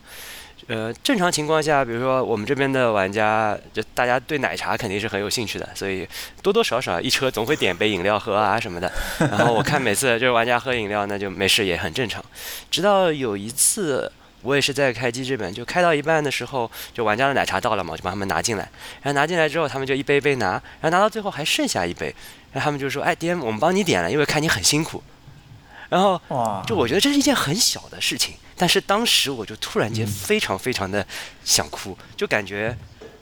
[0.68, 6.08] 呃，正常情况下，比如说我们这边的玩家，就大家对奶茶肯定是很有兴趣的，所以
[6.44, 8.92] 多多少少一车总会点杯饮料喝啊什么的。
[9.18, 12.24] 然后我看每次就是玩家喝饮料，那就没事也很正常。
[12.70, 14.12] 直到有一次。
[14.44, 18.70] 我也是在开机制本，就开到一半的时候，就玩家的奶茶到了嘛，我就把他们拿进来。
[19.02, 22.14] 然后拿进来之后，他们就一杯一杯拿，然后拿到最后还剩下一杯，
[22.52, 25.02] 然后他们就说：“哎，DM，我们帮你点了，因为看你很辛苦。”
[25.90, 26.20] 然后，
[26.68, 31.06] 就我觉得这是一件很小的事情，但是当时我就突然间非常非常的
[31.44, 32.76] 想哭，就感觉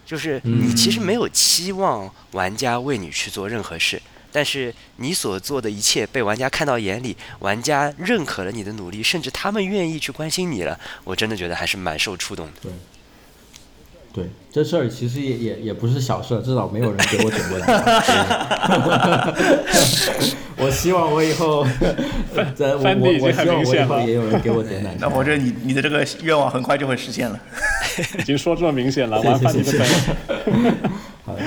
[0.05, 4.01] 就是你其实没有期望玩家为你去做任何事。
[4.31, 12.51] 但是你所做的一切被玩家看到眼里，玩家认可了你的努力，甚至他们愿意去关心你了，我真的觉得还是蛮受触动的。
[12.61, 12.71] 对，
[14.13, 17.83] 对，这事儿其实也也也不是小事，至少没有人给我点过赞。
[20.57, 21.65] 我希望我以后，
[22.55, 24.95] 在我我我希望我以后也有人给我点赞。
[25.01, 27.39] 那我觉得你你的这个愿望很快就会实现了。
[28.19, 29.87] 已经说这么明显了，玩范迪的粉。
[31.25, 31.41] 好的。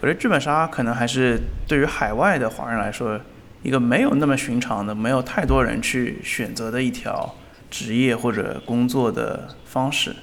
[0.00, 3.20] 我觉得剧本杀可能还是对于海外的华人来说，
[3.62, 7.34] 一个没有那么寻常的、没有太多人去选择的一条
[7.68, 10.14] 职业或者工作的方式。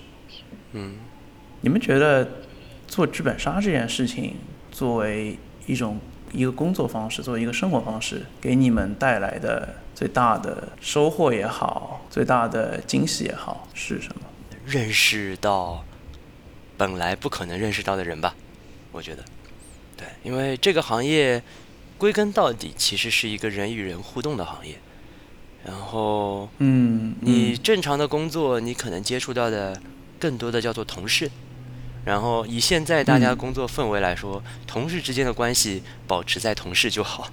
[0.71, 0.95] 嗯，
[1.59, 2.25] 你们觉得
[2.87, 4.35] 做剧本杀这件事情，
[4.71, 5.99] 作为一种
[6.31, 14.21] 一个工作方式，作为一个生活方式，给你们带来的最大的收获也好，最大的惊喜也好，是什么？
[14.65, 15.83] 认识到
[16.77, 18.33] 本来不可能认识到的人吧，
[18.93, 19.23] 我觉得。
[19.97, 21.41] 对，因为这个行业
[21.97, 24.75] 归根到底其实是一个人与人互动的行业。
[25.65, 29.81] 然后，嗯，你正常的工作，你可能接触到的
[30.19, 31.31] 更多的叫做同事。
[32.03, 37.29] 然后以现在大家工作氛围来说，同事之间的关系保持在同事就好，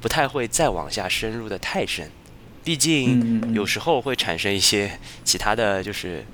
[0.00, 2.10] 不太会再往下深入的太深。
[2.64, 6.24] 毕竟有时候会产生一些其他的就是。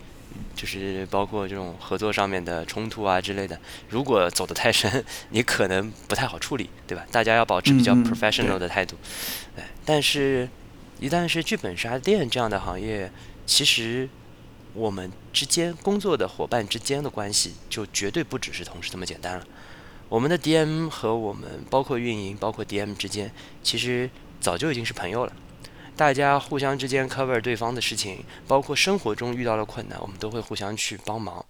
[0.56, 7.06] 就是包括这种合作上面的冲突啊之类的，如果走得太深，你可能不太好处理，对吧？
[7.12, 8.96] 大家要保持比较 professional 的态度。
[9.54, 10.48] 对，但是，
[10.98, 13.12] 一旦是剧本杀店这样的行业，
[13.44, 14.08] 其实
[14.72, 19.46] 我们之间工作的伙伴之间的关系就绝对不只是同事这么简单了。
[20.08, 23.30] 我们的 DM 和我们包括运营、包括 DM 之间，
[23.62, 24.08] 其实
[24.40, 25.32] 早就已经是朋友了。
[25.96, 31.44] 大家互相之间 cover 对方的事情，包括生活中遇到了困难，我们都会互相去帮忙。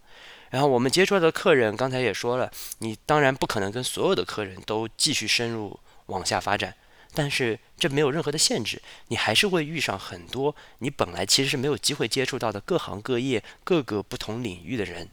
[0.51, 6.73] 然后我们接触的客人，刚才也说了，你当然不可能跟所有的客人都继续深入往下发展，
[7.13, 15.09] 但是这没有任何的限制，你还是会遇上很多你本来其实是没有机会接触到的各行各业、各个不同领域的人。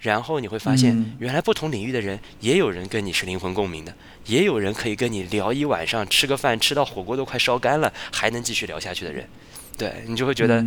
[0.00, 3.92] 然后你会发现，原来不同领域的人也有人跟你是灵魂共鸣的，
[4.26, 9.28] 也有人可以跟你聊一晚上，吃个饭吃到火锅都快烧干了，还能继续聊下去的人。
[9.76, 10.64] 对你就会觉得，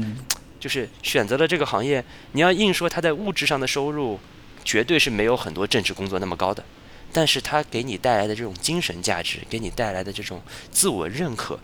[0.59, 2.03] 就是选择了这个行业，
[2.33, 4.19] 你要硬说他在物质上的收入，
[4.63, 6.63] 绝对是没有很多正职工作那么高的，
[7.13, 11.59] 但是他给你带来的这种精神价值，给你带来的这种自我认可，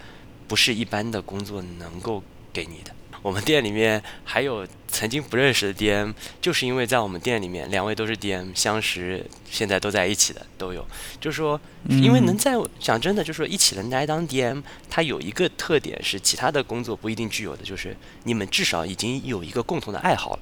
[0.48, 2.92] 不是一般的工作能够给你的。
[3.28, 10.86] 我们店里面还有曾经不认识的 DM，就是因为在我们店里面，两位都是 DM，相识，现在都在一起的都有。
[11.20, 11.60] 就是说，
[11.90, 20.40] 因为能在讲真的，就是说一起能来当 DM，它有一个特点是其他的工作不一定具有的，就是你们至少已经有一个共同的爱好了。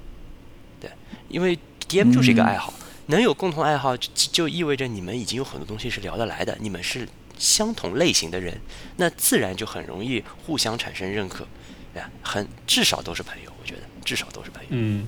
[0.79, 0.91] 对，
[1.27, 1.57] 因为
[1.89, 2.71] DM 就是一个爱好，
[3.07, 8.61] 能有共同爱好就就意味着你们已经有很多东西是聊得来的，你们是相同类型的人，
[8.97, 11.47] 那自然就很容易互相产生认可。
[12.21, 14.69] 很至少都是朋友，我觉得至少都是朋友。
[14.71, 15.07] 嗯，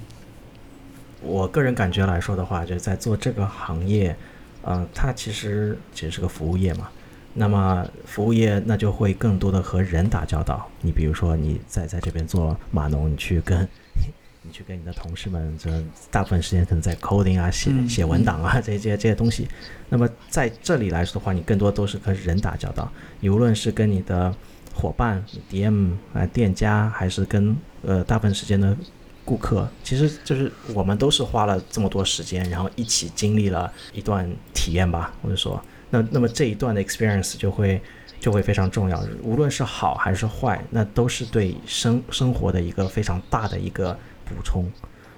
[1.22, 4.16] 我个人感觉来说的话，就是在做这个行业，
[4.62, 6.90] 呃，它其实其实是个服务业嘛。
[7.34, 10.68] 那么服务业那就会更多的和人打交道。
[10.82, 13.68] 你比如说你在在这边做码农，你去跟
[14.42, 15.70] 你去跟你的同事们，这
[16.10, 19.48] 大部分时间可能在 coding 啊、写写文档啊这些这些东西。
[19.90, 22.92] 那么在这里来说的话，你更多都是和人打交道。
[23.20, 24.34] 你无论是跟你的
[24.78, 28.78] 伙伴、DM 啊，店家还是跟呃大部分时间的
[29.26, 35.60] 顾客，其实就是我们都是花了这么多时间，然后一起经历了一段体验吧，或者说，
[35.90, 37.82] 那那么这一段的 experience 就会
[38.20, 44.72] 就会非常重要，无论是好还是坏，那都是对生生活的一个非常大的一个补充。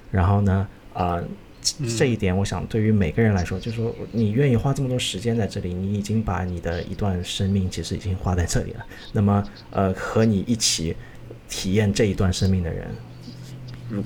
[0.10, 1.22] 然后呢，啊。
[1.98, 8.86] 这一点，我想对于每个人来说，就是说你愿意花这么多时间在这里，你已经把你的一段生命其实已经花在这里了。
[9.12, 10.96] 那么，呃，和你一起
[11.50, 12.88] 体验这一段生命的人，
[13.90, 14.04] 如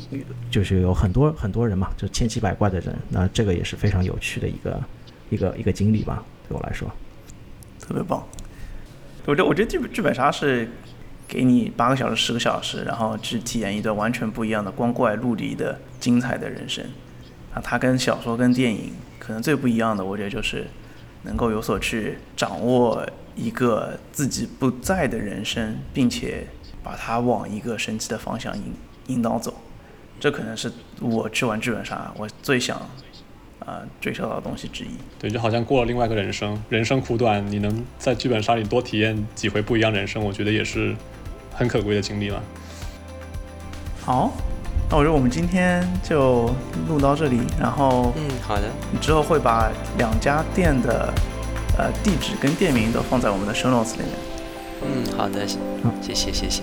[0.49, 2.95] 就是有很多很多人嘛，就千奇百怪的人。
[3.09, 4.83] 那这个也是非常有趣的一个
[5.29, 6.91] 一个一个经历吧，对我来说，
[7.79, 8.25] 特别棒。
[9.25, 10.67] 我觉得我觉得剧剧本杀是
[11.27, 16.83] 给你八个小时、十个小时，然后去体验一段完全不一样的光怪陆离的精彩的人生。
[17.53, 20.65] 啊，它跟小说跟电影可能最不一样的，我觉得就是
[21.23, 26.47] 能够有所去掌握一个自己不在的人生，并且
[26.83, 28.73] 把它往一个神奇的方向引
[29.07, 29.53] 引导走。
[30.19, 32.77] 这可能是我去玩剧本杀我最想
[33.59, 34.89] 啊追求到的东西之一。
[35.19, 40.95] 对，就好像过了另外一个人生，人生苦短，你能在剧本杀里多体验几回不一样人生，我觉得也是
[41.53, 42.41] 很可贵的经历了。
[44.01, 44.31] 好。
[44.93, 46.51] 那我觉得我们今天就
[46.87, 51.11] 录到这里，然后嗯，好的，你之后会把两家店的
[51.79, 54.09] 呃地址跟店名都放在我们的 show notes 里面。
[54.83, 55.47] 嗯，好的，
[55.99, 56.61] 谢谢谢谢。